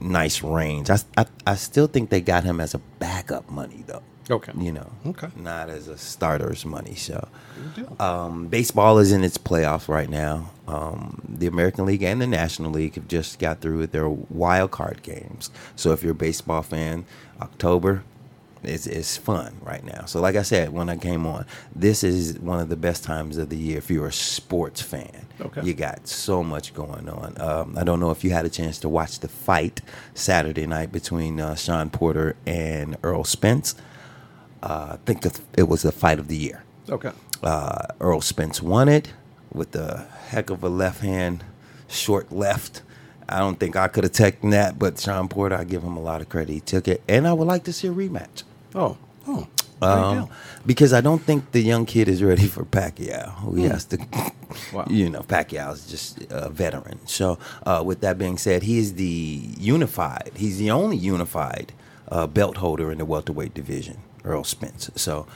nice 0.00 0.42
range. 0.42 0.90
I, 0.90 0.98
I 1.16 1.26
I 1.46 1.54
still 1.56 1.86
think 1.86 2.10
they 2.10 2.20
got 2.20 2.44
him 2.44 2.60
as 2.60 2.74
a 2.74 2.78
backup 2.98 3.50
money 3.50 3.84
though. 3.86 4.02
Okay. 4.30 4.52
You 4.56 4.72
know. 4.72 4.90
Okay. 5.06 5.28
Not 5.36 5.68
as 5.68 5.88
a 5.88 5.98
starter's 5.98 6.64
money. 6.64 6.94
So 6.94 7.28
um, 7.98 8.48
baseball 8.48 8.98
is 8.98 9.12
in 9.12 9.24
its 9.24 9.38
playoffs 9.38 9.88
right 9.88 10.08
now. 10.08 10.50
Um, 10.66 11.22
the 11.28 11.46
American 11.46 11.86
League 11.86 12.02
and 12.02 12.20
the 12.20 12.26
National 12.26 12.70
League 12.70 12.94
have 12.94 13.08
just 13.08 13.38
got 13.38 13.60
through 13.60 13.78
with 13.78 13.92
their 13.92 14.08
wild 14.08 14.70
card 14.70 15.02
games. 15.02 15.50
So 15.76 15.92
if 15.92 16.02
you're 16.02 16.12
a 16.12 16.14
baseball 16.14 16.62
fan, 16.62 17.06
October 17.40 18.02
is 18.64 18.86
is 18.86 19.16
fun 19.16 19.56
right 19.62 19.84
now. 19.84 20.04
So 20.04 20.20
like 20.20 20.36
I 20.36 20.42
said 20.42 20.70
when 20.70 20.88
I 20.88 20.96
came 20.96 21.26
on, 21.26 21.46
this 21.74 22.02
is 22.02 22.38
one 22.38 22.60
of 22.60 22.68
the 22.68 22.76
best 22.76 23.04
times 23.04 23.36
of 23.38 23.48
the 23.48 23.56
year 23.56 23.78
if 23.78 23.90
you're 23.90 24.08
a 24.08 24.12
sports 24.12 24.82
fan. 24.82 25.26
Okay. 25.40 25.62
You 25.62 25.74
got 25.74 26.08
so 26.08 26.42
much 26.42 26.74
going 26.74 27.08
on. 27.08 27.40
Um, 27.40 27.78
I 27.78 27.84
don't 27.84 28.00
know 28.00 28.10
if 28.10 28.24
you 28.24 28.30
had 28.30 28.44
a 28.44 28.50
chance 28.50 28.78
to 28.80 28.88
watch 28.88 29.20
the 29.20 29.28
fight 29.28 29.80
Saturday 30.14 30.66
night 30.66 30.90
between 30.90 31.40
uh, 31.40 31.54
Shawn 31.54 31.90
Porter 31.90 32.34
and 32.46 32.96
Errol 33.04 33.24
Spence. 33.24 33.76
Uh, 34.62 34.90
I 34.92 34.98
think 35.06 35.24
it 35.56 35.68
was 35.68 35.82
the 35.82 35.92
fight 35.92 36.18
of 36.18 36.28
the 36.28 36.36
year. 36.36 36.62
Okay. 36.88 37.12
Uh, 37.42 37.86
Errol 38.00 38.20
Spence 38.20 38.60
won 38.62 38.88
it 38.88 39.12
with 39.52 39.74
a 39.76 40.06
heck 40.28 40.50
of 40.50 40.62
a 40.64 40.68
left 40.68 41.00
hand, 41.00 41.44
short 41.88 42.32
left. 42.32 42.82
I 43.28 43.38
don't 43.40 43.60
think 43.60 43.76
I 43.76 43.88
could 43.88 44.04
have 44.04 44.12
taken 44.12 44.50
that, 44.50 44.78
but 44.78 44.98
Shawn 44.98 45.28
Porter, 45.28 45.54
I 45.56 45.64
give 45.64 45.82
him 45.82 45.96
a 45.96 46.00
lot 46.00 46.20
of 46.22 46.28
credit. 46.28 46.52
He 46.52 46.60
took 46.60 46.88
it, 46.88 47.02
and 47.08 47.28
I 47.28 47.32
would 47.34 47.46
like 47.46 47.64
to 47.64 47.72
see 47.72 47.88
a 47.88 47.92
rematch. 47.92 48.42
Oh. 48.74 48.96
Oh. 49.26 49.46
Um, 49.80 50.28
because 50.66 50.92
I 50.92 51.00
don't 51.00 51.22
think 51.22 51.52
the 51.52 51.60
young 51.60 51.86
kid 51.86 52.08
is 52.08 52.20
ready 52.22 52.46
for 52.48 52.64
Pacquiao. 52.64 53.32
Who 53.40 53.54
he 53.56 53.64
has 53.64 53.84
to, 53.86 53.98
Wow. 54.72 54.86
you 54.90 55.08
know, 55.08 55.20
Pacquiao 55.20 55.72
is 55.74 55.86
just 55.86 56.18
a 56.30 56.48
veteran. 56.48 56.98
So, 57.06 57.38
uh, 57.64 57.82
with 57.86 58.00
that 58.00 58.18
being 58.18 58.38
said, 58.38 58.64
he 58.64 58.78
is 58.78 58.94
the 58.94 59.04
unified. 59.58 60.32
He's 60.34 60.58
the 60.58 60.70
only 60.72 60.96
unified 60.96 61.72
uh, 62.10 62.26
belt 62.26 62.56
holder 62.56 62.90
in 62.90 62.98
the 62.98 63.04
welterweight 63.04 63.54
division, 63.54 63.98
Errol 64.24 64.44
Spence. 64.44 64.90
So, 64.96 65.26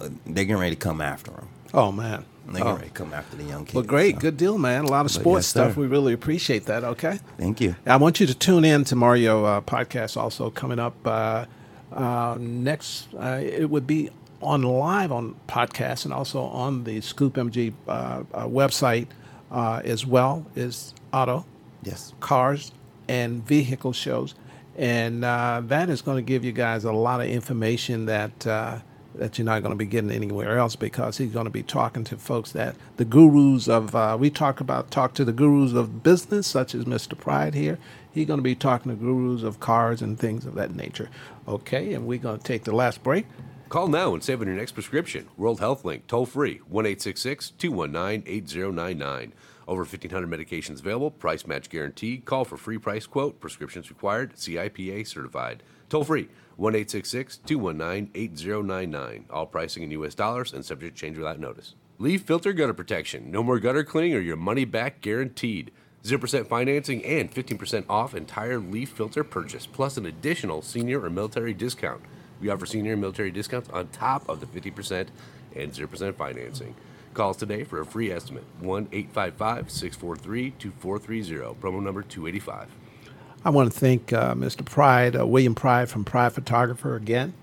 uh, 0.00 0.08
they're 0.26 0.44
getting 0.44 0.58
ready 0.58 0.74
to 0.76 0.80
come 0.80 1.00
after 1.00 1.30
him. 1.32 1.48
Oh 1.74 1.90
man. 1.92 2.24
They're 2.48 2.64
Oh. 2.66 2.74
ready 2.74 2.88
to 2.88 2.92
come 2.92 3.14
after 3.14 3.36
the 3.36 3.44
young 3.44 3.64
kid. 3.64 3.74
Well, 3.76 3.84
great, 3.84 4.16
so, 4.16 4.20
good 4.22 4.36
deal, 4.36 4.58
man. 4.58 4.84
A 4.84 4.88
lot 4.88 5.04
of 5.06 5.12
sports 5.12 5.44
yes, 5.44 5.46
stuff. 5.46 5.74
sir. 5.74 5.80
We 5.80 5.86
really 5.86 6.12
appreciate 6.12 6.66
that. 6.66 6.82
Okay. 6.82 7.20
Thank 7.38 7.60
you. 7.60 7.76
I 7.86 7.96
want 7.96 8.18
you 8.18 8.26
to 8.26 8.34
tune 8.34 8.64
in 8.64 8.82
to 8.84 8.96
Mario 8.96 9.44
uh, 9.44 9.60
podcast 9.60 10.16
also 10.16 10.50
coming 10.50 10.80
up 10.80 10.94
uh, 11.06 11.44
uh, 11.92 12.36
next. 12.40 13.06
Uh, 13.14 13.38
it 13.40 13.70
would 13.70 13.86
be 13.86 14.10
on 14.42 14.62
live 14.62 15.12
on 15.12 15.36
podcast 15.46 16.04
and 16.04 16.12
also 16.12 16.42
on 16.42 16.82
the 16.82 17.00
Scoop 17.00 17.34
MG 17.34 17.72
uh, 17.86 18.24
uh, 18.34 18.46
website 18.46 19.06
uh, 19.52 19.80
as 19.84 20.04
well 20.04 20.44
is 20.56 20.94
auto 21.12 21.46
Yes. 21.84 22.12
cars 22.18 22.72
and 23.08 23.46
vehicle 23.46 23.92
shows, 23.92 24.34
and 24.76 25.24
uh, 25.24 25.62
that 25.64 25.90
is 25.90 26.02
going 26.02 26.16
to 26.16 26.22
give 26.22 26.44
you 26.44 26.52
guys 26.52 26.84
a 26.84 26.92
lot 26.92 27.20
of 27.20 27.26
information 27.26 28.06
that 28.06 28.46
uh, 28.46 28.78
that 29.14 29.36
you're 29.38 29.44
not 29.44 29.62
going 29.62 29.72
to 29.72 29.76
be 29.76 29.86
getting 29.86 30.10
anywhere 30.10 30.58
else 30.58 30.76
because 30.76 31.18
he's 31.18 31.32
going 31.32 31.44
to 31.44 31.50
be 31.50 31.62
talking 31.62 32.04
to 32.04 32.16
folks 32.16 32.52
that 32.52 32.74
the 32.96 33.04
gurus 33.04 33.68
of 33.68 33.94
uh, 33.94 34.16
we 34.18 34.30
talk 34.30 34.60
about 34.60 34.90
talk 34.90 35.14
to 35.14 35.24
the 35.24 35.32
gurus 35.32 35.72
of 35.72 36.02
business 36.02 36.46
such 36.46 36.74
as 36.74 36.84
Mr. 36.84 37.16
Pride 37.18 37.54
here. 37.54 37.78
He's 38.10 38.26
going 38.26 38.38
to 38.38 38.42
be 38.42 38.54
talking 38.54 38.92
to 38.92 38.96
gurus 38.96 39.42
of 39.42 39.60
cars 39.60 40.02
and 40.02 40.18
things 40.18 40.44
of 40.44 40.54
that 40.54 40.74
nature. 40.74 41.08
Okay, 41.48 41.94
and 41.94 42.06
we're 42.06 42.18
going 42.18 42.38
to 42.38 42.44
take 42.44 42.64
the 42.64 42.74
last 42.74 43.02
break. 43.02 43.26
Call 43.68 43.88
now 43.88 44.12
and 44.12 44.22
save 44.22 44.42
on 44.42 44.46
your 44.46 44.56
next 44.56 44.72
prescription. 44.72 45.28
World 45.38 45.60
Health 45.60 45.82
Link, 45.82 46.06
toll 46.06 46.26
free, 46.26 46.60
1 46.68 46.84
219 46.84 48.22
8099. 48.26 49.32
Over 49.68 49.82
1,500 49.82 50.28
medications 50.28 50.80
available, 50.80 51.10
price 51.10 51.46
match 51.46 51.70
guaranteed. 51.70 52.24
Call 52.24 52.44
for 52.44 52.56
free 52.56 52.78
price 52.78 53.06
quote, 53.06 53.40
prescriptions 53.40 53.90
required, 53.90 54.34
CIPA 54.34 55.06
certified. 55.06 55.62
Toll 55.88 56.04
free, 56.04 56.28
1 56.56 56.72
219 56.72 58.10
8099. 58.14 59.24
All 59.30 59.46
pricing 59.46 59.82
in 59.82 59.90
U.S. 59.92 60.14
dollars 60.14 60.52
and 60.52 60.64
subject 60.64 60.96
to 60.96 61.00
change 61.00 61.18
without 61.18 61.38
notice. 61.38 61.74
Leaf 61.98 62.22
filter 62.22 62.52
gutter 62.52 62.74
protection. 62.74 63.30
No 63.30 63.42
more 63.42 63.58
gutter 63.58 63.84
cleaning 63.84 64.14
or 64.14 64.20
your 64.20 64.36
money 64.36 64.64
back 64.64 65.00
guaranteed. 65.00 65.70
0% 66.02 66.46
financing 66.48 67.04
and 67.04 67.30
15% 67.30 67.84
off 67.88 68.14
entire 68.14 68.58
leaf 68.58 68.88
filter 68.90 69.22
purchase, 69.22 69.66
plus 69.66 69.96
an 69.96 70.06
additional 70.06 70.62
senior 70.62 71.00
or 71.00 71.10
military 71.10 71.54
discount. 71.54 72.02
We 72.40 72.48
offer 72.48 72.66
senior 72.66 72.92
and 72.92 73.00
military 73.00 73.30
discounts 73.30 73.70
on 73.70 73.86
top 73.88 74.28
of 74.28 74.40
the 74.40 74.46
50% 74.46 75.08
and 75.54 75.72
0% 75.72 76.14
financing. 76.16 76.74
Call 77.14 77.30
us 77.30 77.36
today 77.36 77.62
for 77.64 77.80
a 77.80 77.84
free 77.84 78.10
estimate 78.10 78.44
1 78.60 78.88
855 78.90 79.70
643 79.70 80.50
2430, 80.52 81.60
promo 81.60 81.82
number 81.82 82.02
285. 82.02 82.68
I 83.44 83.50
want 83.50 83.70
to 83.72 83.78
thank 83.78 84.12
uh, 84.12 84.34
Mr. 84.34 84.64
Pride, 84.64 85.16
uh, 85.16 85.26
William 85.26 85.54
Pride 85.54 85.90
from 85.90 86.04
Pride 86.04 86.32
Photographer 86.32 86.96
again. 86.96 87.34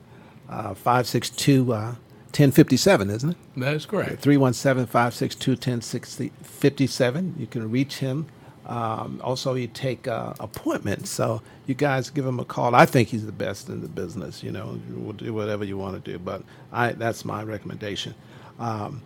Uh, 0.49 0.73
562 0.73 1.71
uh, 1.71 1.95
1057, 2.29 3.10
isn't 3.12 3.29
it? 3.32 3.38
That 3.58 3.75
is 3.75 3.86
correct. 3.86 4.21
317 4.21 4.88
562 4.88 5.51
1057. 5.51 7.36
You 7.38 7.45
can 7.45 7.69
reach 7.69 7.97
him. 7.97 8.25
Um, 8.65 9.21
also, 9.23 9.53
you 9.55 9.67
take 9.67 10.08
uh, 10.08 10.34
appointments. 10.39 11.10
So 11.12 11.41
you 11.67 11.75
guys 11.75 12.10
give 12.10 12.25
him 12.25 12.39
a 12.39 12.45
call. 12.45 12.73
I 12.73 12.86
think 12.86 13.10
he's 13.10 13.25
the 13.25 13.32
best 13.32 13.69
in 13.69 13.82
the 13.82 13.88
business. 13.88 14.41
You 14.41 14.51
know, 14.51 14.79
we'll 14.89 15.13
do 15.13 15.34
whatever 15.34 15.63
you 15.63 15.77
want 15.77 16.03
to 16.03 16.12
do, 16.12 16.17
but 16.17 16.43
I 16.71 16.93
that's 16.93 17.25
my 17.25 17.43
recommendation. 17.43 18.15
Um, 18.60 19.01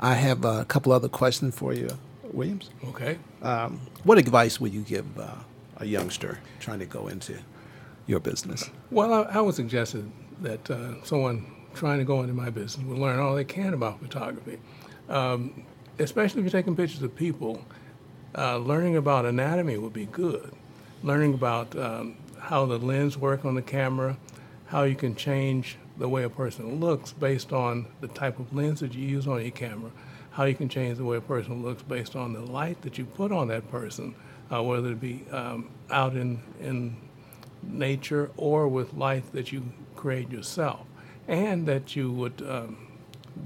I 0.00 0.14
have 0.14 0.44
a 0.46 0.64
couple 0.64 0.92
other 0.92 1.08
questions 1.10 1.54
for 1.54 1.74
you, 1.74 1.90
Williams. 2.32 2.70
Okay. 2.88 3.18
What 4.04 4.18
advice 4.18 4.58
would 4.60 4.72
you 4.72 4.80
give 4.80 5.18
uh, 5.18 5.34
a 5.76 5.84
youngster 5.84 6.40
trying 6.58 6.78
to 6.78 6.86
go 6.86 7.08
into 7.08 7.38
your 8.06 8.20
business? 8.20 8.70
Well, 8.90 9.12
I, 9.12 9.22
I 9.24 9.40
would 9.42 9.54
suggest 9.54 9.94
that 10.40 10.70
uh, 10.70 11.04
someone 11.04 11.46
trying 11.74 11.98
to 11.98 12.04
go 12.04 12.22
into 12.22 12.32
my 12.32 12.48
business 12.50 12.84
would 12.86 12.98
learn 12.98 13.20
all 13.20 13.34
they 13.34 13.44
can 13.44 13.74
about 13.74 14.00
photography, 14.00 14.58
um, 15.10 15.64
especially 15.98 16.40
if 16.40 16.44
you're 16.44 16.60
taking 16.60 16.74
pictures 16.74 17.02
of 17.02 17.14
people. 17.14 17.62
Uh, 18.36 18.56
learning 18.56 18.96
about 18.96 19.26
anatomy 19.26 19.76
would 19.76 19.92
be 19.92 20.06
good. 20.06 20.52
Learning 21.02 21.34
about 21.34 21.76
um, 21.76 22.16
how 22.38 22.64
the 22.64 22.78
lens 22.78 23.18
work 23.18 23.44
on 23.44 23.54
the 23.54 23.62
camera, 23.62 24.16
how 24.66 24.84
you 24.84 24.94
can 24.94 25.14
change 25.14 25.76
the 26.00 26.08
way 26.08 26.22
a 26.24 26.30
person 26.30 26.80
looks 26.80 27.12
based 27.12 27.52
on 27.52 27.86
the 28.00 28.08
type 28.08 28.38
of 28.40 28.52
lens 28.54 28.80
that 28.80 28.94
you 28.94 29.06
use 29.06 29.28
on 29.28 29.42
your 29.42 29.50
camera, 29.50 29.90
how 30.30 30.44
you 30.44 30.54
can 30.54 30.68
change 30.68 30.96
the 30.96 31.04
way 31.04 31.18
a 31.18 31.20
person 31.20 31.62
looks 31.62 31.82
based 31.82 32.16
on 32.16 32.32
the 32.32 32.40
light 32.40 32.80
that 32.80 32.96
you 32.96 33.04
put 33.04 33.30
on 33.30 33.48
that 33.48 33.70
person, 33.70 34.14
uh, 34.50 34.62
whether 34.62 34.92
it 34.92 35.00
be 35.00 35.24
um, 35.30 35.68
out 35.90 36.16
in, 36.16 36.40
in 36.58 36.96
nature 37.62 38.30
or 38.38 38.66
with 38.66 38.94
light 38.94 39.30
that 39.32 39.52
you 39.52 39.62
create 39.94 40.30
yourself, 40.30 40.86
and 41.28 41.68
that 41.68 41.94
you 41.94 42.10
would 42.10 42.42
um, 42.48 42.88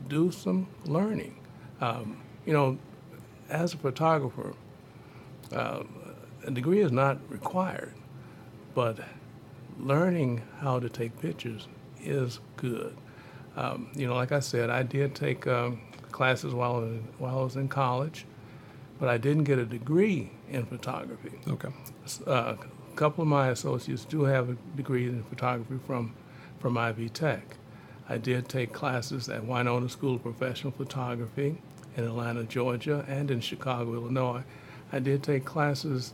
do 0.09 0.31
some 0.31 0.69
learning. 0.85 1.37
Um, 1.81 2.23
you 2.47 2.53
know, 2.53 2.79
as 3.51 3.75
a 3.75 3.79
photographer, 3.79 4.55
uh, 5.53 5.83
a 6.47 6.51
degree 6.53 6.83
is 6.83 6.93
not 6.93 7.19
required, 7.29 7.95
but 8.75 8.99
learning 9.81 10.41
how 10.61 10.79
to 10.79 10.89
take 10.89 11.21
pictures 11.21 11.67
is 12.05 12.41
good. 12.57 12.97
Um, 13.57 13.89
you 13.95 14.07
know, 14.07 14.15
like 14.15 14.33
I 14.33 14.41
said, 14.41 14.71
I 14.71 14.83
did 14.83 15.15
take 15.15 15.47
um, 15.47 15.81
classes 16.13 16.55
while 16.55 16.77
I, 16.77 16.79
was, 16.79 17.01
while 17.19 17.39
I 17.39 17.43
was 17.45 17.57
in 17.57 17.69
college, 17.69 18.27
but 18.99 19.09
I 19.09 19.19
didn't 19.19 19.45
get 19.45 19.59
a 19.59 19.65
degree 19.65 20.31
in 20.49 20.67
photography. 20.67 21.33
Okay. 21.49 21.69
Uh, 22.27 22.57
a 22.93 22.97
couple 22.97 23.23
of 23.23 23.29
my 23.29 23.49
associates 23.49 24.05
do 24.05 24.23
have 24.23 24.51
a 24.51 24.57
degree 24.77 25.07
in 25.07 25.23
photography 25.25 25.79
from, 25.87 26.15
from 26.61 26.79
Ivy 26.79 27.09
Tech. 27.09 27.57
I 28.09 28.19
did 28.19 28.49
take 28.49 28.73
classes 28.73 29.29
at 29.29 29.45
Winona 29.45 29.89
School 29.89 30.17
of 30.17 30.23
Professional 30.23 30.73
Photography 30.73 31.57
in 31.97 32.05
Atlanta, 32.05 32.45
Georgia, 32.45 33.05
and 33.09 33.31
in 33.31 33.41
Chicago, 33.41 33.95
Illinois. 33.95 34.43
I 34.93 34.99
did 34.99 35.23
take 35.23 35.45
classes, 35.45 36.13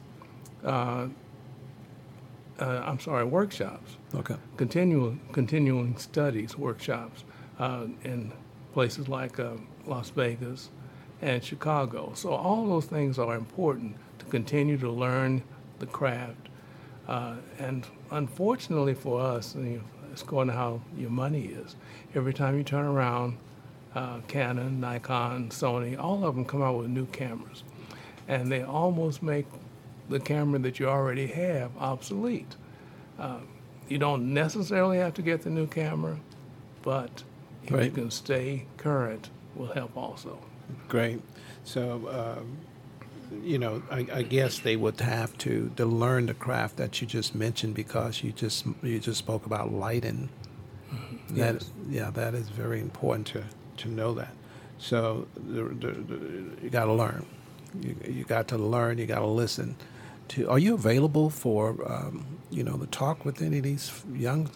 uh, 0.64 1.08
uh, 2.60 2.82
I'm 2.84 3.00
sorry, 3.00 3.24
workshops, 3.24 3.96
Okay. 4.14 4.36
continual, 4.56 5.16
continuing 5.32 5.96
studies 5.96 6.56
workshops 6.58 7.24
uh, 7.58 7.86
in 8.04 8.32
places 8.72 9.08
like 9.08 9.40
uh, 9.40 9.52
Las 9.86 10.10
Vegas 10.10 10.70
and 11.22 11.42
Chicago. 11.42 12.12
So 12.14 12.30
all 12.32 12.66
those 12.66 12.86
things 12.86 13.18
are 13.18 13.34
important 13.34 13.96
to 14.18 14.24
continue 14.26 14.76
to 14.78 14.90
learn 14.90 15.42
the 15.78 15.86
craft. 15.86 16.48
Uh, 17.08 17.36
and 17.58 17.86
unfortunately 18.10 18.94
for 18.94 19.20
us, 19.20 19.56
it's 20.12 20.22
going 20.22 20.48
to 20.48 20.54
how 20.54 20.80
your 20.96 21.10
money 21.10 21.46
is. 21.46 21.76
Every 22.14 22.32
time 22.32 22.56
you 22.56 22.62
turn 22.64 22.84
around, 22.84 23.36
uh, 23.94 24.20
Canon, 24.28 24.80
Nikon, 24.80 25.48
Sony, 25.48 25.98
all 25.98 26.24
of 26.24 26.34
them 26.36 26.44
come 26.44 26.62
out 26.62 26.78
with 26.78 26.88
new 26.90 27.06
cameras. 27.06 27.64
And 28.28 28.50
they 28.52 28.62
almost 28.62 29.22
make 29.22 29.46
the 30.10 30.20
camera 30.20 30.58
that 30.58 30.78
you 30.78 30.88
already 30.88 31.26
have 31.28 31.70
obsolete. 31.78 32.56
Uh, 33.18 33.38
you 33.88 33.98
don't 33.98 34.32
necessarily 34.34 34.98
have 34.98 35.14
to 35.14 35.22
get 35.22 35.42
the 35.42 35.50
new 35.50 35.66
camera, 35.66 36.18
but 36.82 37.22
if 37.64 37.70
you 37.70 37.90
can 37.90 38.10
stay 38.10 38.66
current, 38.76 39.30
will 39.54 39.72
help 39.72 39.96
also. 39.96 40.38
Great. 40.88 41.20
So, 41.64 42.40
um, 42.40 42.58
you 43.44 43.58
know, 43.58 43.82
I, 43.90 44.06
I 44.12 44.22
guess 44.22 44.58
they 44.58 44.76
would 44.76 45.00
have 45.00 45.36
to 45.38 45.70
to 45.76 45.84
learn 45.86 46.26
the 46.26 46.34
craft 46.34 46.76
that 46.76 47.00
you 47.00 47.06
just 47.06 47.34
mentioned 47.34 47.74
because 47.74 48.22
you 48.22 48.32
just 48.32 48.66
you 48.82 48.98
just 48.98 49.18
spoke 49.18 49.46
about 49.46 49.72
lighting. 49.72 50.28
That 51.30 51.54
Yes. 51.54 51.70
yeah, 51.88 52.10
that 52.10 52.34
is 52.34 52.48
very 52.48 52.80
important 52.80 53.26
to 53.28 53.44
to 53.78 53.88
know 53.88 54.14
that. 54.14 54.34
So 54.78 55.28
the, 55.36 55.62
the, 55.62 55.92
the, 55.92 56.62
you 56.62 56.70
got 56.70 56.86
to 56.86 56.92
learn. 56.92 57.26
You, 57.80 57.94
you 58.04 58.24
got 58.24 58.48
to 58.48 58.58
learn. 58.58 58.98
You 58.98 59.06
got 59.06 59.20
to 59.20 59.26
listen. 59.26 59.76
To 60.30 60.48
are 60.48 60.58
you 60.58 60.74
available 60.74 61.28
for 61.30 61.76
um, 61.90 62.24
you 62.50 62.62
know 62.62 62.76
the 62.76 62.86
talk 62.86 63.24
with 63.24 63.42
any 63.42 63.58
of 63.58 63.64
these 63.64 63.90
young 64.12 64.48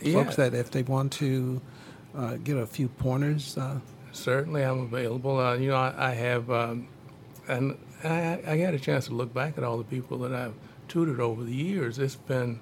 Yeah. 0.00 0.14
folks 0.14 0.36
that 0.36 0.54
if 0.54 0.70
they 0.70 0.82
want 0.82 1.12
to 1.14 1.60
uh, 2.16 2.36
get 2.36 2.56
a 2.56 2.66
few 2.66 2.88
pointers? 2.88 3.56
Uh, 3.56 3.80
Certainly, 4.12 4.62
I'm 4.62 4.80
available. 4.80 5.38
Uh, 5.38 5.54
you 5.56 5.68
know, 5.68 5.76
I, 5.76 6.10
I 6.10 6.14
have, 6.14 6.50
um, 6.50 6.88
and 7.48 7.76
I, 8.02 8.40
I 8.46 8.56
had 8.56 8.72
a 8.74 8.78
chance 8.78 9.06
to 9.06 9.14
look 9.14 9.34
back 9.34 9.58
at 9.58 9.64
all 9.64 9.76
the 9.76 9.84
people 9.84 10.16
that 10.18 10.32
I've 10.34 10.54
tutored 10.88 11.20
over 11.20 11.44
the 11.44 11.52
years. 11.54 11.98
It's 11.98 12.16
been 12.16 12.58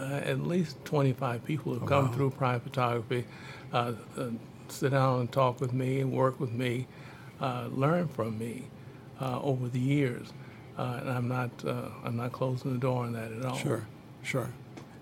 uh, 0.00 0.04
at 0.24 0.40
least 0.40 0.82
25 0.86 1.44
people 1.44 1.74
who 1.74 1.80
have 1.80 1.88
come 1.88 2.12
through 2.12 2.30
Pride 2.30 2.62
Photography, 2.62 3.26
uh, 3.72 3.92
uh, 4.16 4.30
sit 4.68 4.92
down 4.92 5.20
and 5.20 5.30
talk 5.30 5.60
with 5.60 5.74
me, 5.74 6.00
and 6.00 6.12
work 6.12 6.40
with 6.40 6.52
me, 6.52 6.86
uh, 7.40 7.68
learn 7.70 8.08
from 8.08 8.38
me 8.38 8.68
uh, 9.20 9.40
over 9.42 9.68
the 9.68 9.78
years. 9.80 10.32
Uh, 10.78 10.98
and 11.00 11.10
I'm 11.10 11.28
not, 11.28 11.50
uh, 11.66 11.88
I'm 12.04 12.16
not 12.16 12.32
closing 12.32 12.72
the 12.72 12.78
door 12.78 13.04
on 13.04 13.12
that 13.12 13.32
at 13.32 13.44
all. 13.44 13.56
Sure, 13.56 13.86
sure, 14.22 14.50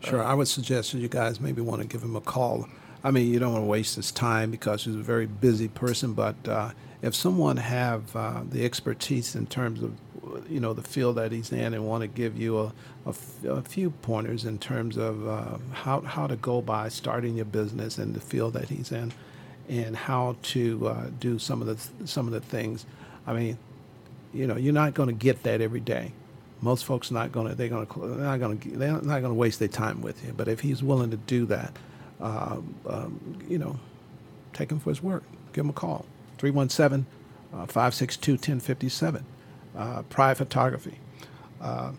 sure. 0.00 0.22
I 0.22 0.34
would 0.34 0.48
suggest 0.48 0.92
that 0.92 0.98
you 0.98 1.08
guys 1.08 1.40
maybe 1.40 1.60
want 1.62 1.82
to 1.82 1.88
give 1.88 2.02
him 2.02 2.14
a 2.14 2.20
call. 2.20 2.68
I 3.02 3.10
mean, 3.10 3.30
you 3.32 3.38
don't 3.38 3.52
want 3.52 3.64
to 3.64 3.68
waste 3.68 3.96
his 3.96 4.12
time 4.12 4.50
because 4.50 4.84
he's 4.84 4.94
a 4.94 4.98
very 4.98 5.26
busy 5.26 5.68
person. 5.68 6.14
But 6.14 6.36
uh, 6.48 6.70
if 7.02 7.14
someone 7.14 7.56
have 7.58 8.14
uh, 8.16 8.42
the 8.48 8.64
expertise 8.64 9.34
in 9.34 9.46
terms 9.46 9.82
of, 9.82 9.92
you 10.48 10.58
know, 10.60 10.72
the 10.72 10.82
field 10.82 11.16
that 11.16 11.32
he's 11.32 11.52
in, 11.52 11.74
and 11.74 11.86
want 11.86 12.00
to 12.02 12.06
give 12.08 12.38
you 12.38 12.58
a, 12.58 12.72
a 13.04 13.08
f- 13.10 13.44
a 13.44 13.62
few 13.62 13.90
pointers 13.90 14.44
in 14.46 14.58
terms 14.58 14.96
of 14.96 15.28
uh, 15.28 15.58
how 15.72 16.00
how 16.00 16.26
to 16.26 16.36
go 16.36 16.62
by 16.62 16.88
starting 16.88 17.36
your 17.36 17.44
business 17.44 17.98
in 17.98 18.14
the 18.14 18.20
field 18.20 18.54
that 18.54 18.68
he's 18.70 18.90
in, 18.90 19.12
and 19.68 19.94
how 19.94 20.36
to 20.42 20.88
uh, 20.88 21.06
do 21.20 21.38
some 21.38 21.60
of 21.60 21.66
the 21.66 22.06
some 22.06 22.26
of 22.26 22.32
the 22.32 22.40
things. 22.40 22.86
I 23.26 23.34
mean, 23.34 23.58
you 24.34 24.46
know, 24.46 24.56
you're 24.56 24.72
not 24.72 24.94
going 24.94 25.08
to 25.08 25.14
get 25.14 25.42
that 25.44 25.60
every 25.60 25.80
day. 25.80 26.12
Most 26.60 26.84
folks 26.84 27.10
not 27.10 27.30
going 27.32 27.48
to 27.48 27.54
they're 27.54 27.68
going 27.68 27.86
to 27.86 28.00
they're 28.00 28.18
not 28.18 28.40
going 28.40 28.58
to 28.58 28.68
they're 28.70 28.92
not 28.92 29.02
going 29.02 29.22
to 29.22 29.34
waste 29.34 29.58
their 29.58 29.68
time 29.68 30.00
with 30.02 30.24
you. 30.24 30.32
But 30.32 30.48
if 30.48 30.60
he's 30.60 30.82
willing 30.82 31.10
to 31.10 31.16
do 31.16 31.46
that, 31.46 31.72
uh, 32.20 32.58
um, 32.88 33.38
you 33.48 33.58
know, 33.58 33.78
take 34.52 34.70
him 34.70 34.80
for 34.80 34.90
his 34.90 35.02
word. 35.02 35.22
Give 35.52 35.64
him 35.64 35.70
a 35.70 35.74
call. 35.74 36.06
317 36.38 37.06
uh, 37.52 37.66
562 37.66 38.32
1057. 38.32 39.24
Uh, 39.76 40.02
Pride 40.02 40.36
Photography. 40.36 40.98
Uh, 41.60 41.92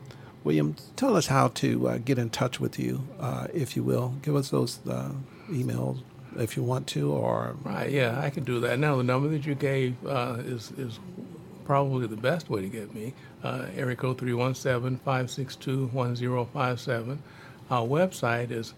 William, 0.43 0.76
tell 0.95 1.15
us 1.15 1.28
how 1.28 1.48
to 1.50 1.89
uh, 1.89 1.98
get 1.98 2.19
in 2.19 2.30
touch 2.30 2.60
with 2.60 2.78
you, 2.78 3.08
uh, 3.19 3.48
if 3.54 3.76
you 3.76 3.84
will. 3.84 4.15
Give 4.21 4.36
us 4.36 4.50
those 4.50 4.80
uh, 4.88 5.12
emails 5.50 6.04
if 6.38 6.56
you 6.56 6.63
want 6.63 6.88
to, 6.88 7.12
or 7.12 7.56
Right, 7.63 7.89
yeah, 7.89 8.19
I 8.19 8.30
can 8.30 8.43
do 8.43 8.60
that. 8.60 8.78
Now, 8.78 8.95
the 8.98 9.04
number 9.04 9.28
that 9.30 9.45
you 9.45 9.56
gave 9.56 9.95
uh, 10.06 10.38
is, 10.39 10.71
is 10.78 11.00
probably 11.65 12.08
the 12.08 12.15
best 12.15 12.49
way 12.49 12.62
to 12.62 12.67
get 12.67 12.95
me. 12.95 13.13
Uh, 13.43 13.65
area 13.75 13.95
code 13.95 14.17
317-562-1057. 14.19 17.17
Our 17.69 17.86
website 17.86 18.49
is 18.51 18.73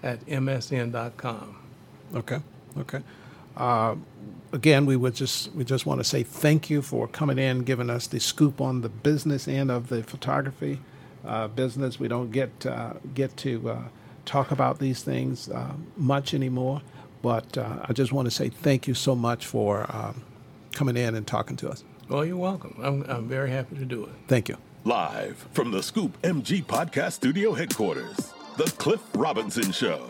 at 0.03 0.25
msn.com. 0.25 1.62
Okay. 2.15 2.39
Okay. 2.77 3.01
Uh, 3.55 3.95
again, 4.51 4.85
we 4.85 4.95
would 4.95 5.15
just 5.15 5.53
we 5.53 5.63
just 5.63 5.85
want 5.85 5.99
to 5.99 6.03
say 6.03 6.23
thank 6.23 6.69
you 6.69 6.81
for 6.81 7.07
coming 7.07 7.37
in, 7.37 7.59
giving 7.59 7.89
us 7.89 8.07
the 8.07 8.19
scoop 8.19 8.59
on 8.61 8.81
the 8.81 8.89
business 8.89 9.47
end 9.47 9.69
of 9.71 9.89
the 9.89 10.03
photography 10.03 10.79
uh, 11.25 11.47
business. 11.47 11.99
We 11.99 12.07
don't 12.07 12.31
get 12.31 12.65
uh, 12.65 12.93
get 13.13 13.35
to 13.37 13.69
uh, 13.69 13.81
talk 14.25 14.51
about 14.51 14.79
these 14.79 15.03
things 15.03 15.49
uh, 15.49 15.73
much 15.97 16.33
anymore, 16.33 16.81
but 17.21 17.57
uh, 17.57 17.85
I 17.85 17.93
just 17.93 18.11
want 18.11 18.25
to 18.27 18.31
say 18.31 18.49
thank 18.49 18.87
you 18.87 18.93
so 18.93 19.15
much 19.15 19.45
for 19.45 19.85
um, 19.93 20.23
coming 20.71 20.97
in 20.97 21.15
and 21.15 21.27
talking 21.27 21.57
to 21.57 21.69
us. 21.69 21.83
Well, 22.09 22.25
you're 22.25 22.37
welcome. 22.37 22.75
I'm, 22.81 23.03
I'm 23.03 23.27
very 23.27 23.49
happy 23.49 23.75
to 23.77 23.85
do 23.85 24.03
it. 24.03 24.11
Thank 24.27 24.49
you. 24.49 24.57
Live 24.83 25.47
from 25.53 25.71
the 25.71 25.81
Scoop 25.81 26.21
MG 26.21 26.63
Podcast 26.65 27.13
Studio 27.13 27.53
headquarters, 27.53 28.33
The 28.57 28.65
Cliff 28.77 29.01
Robinson 29.15 29.71
Show. 29.71 30.09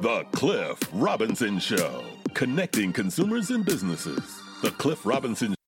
The 0.00 0.24
Cliff 0.32 0.78
Robinson 0.92 1.58
Show. 1.58 2.02
Connecting 2.34 2.92
consumers 2.92 3.50
and 3.50 3.64
businesses. 3.64 4.40
The 4.62 4.70
Cliff 4.72 5.04
Robinson 5.04 5.54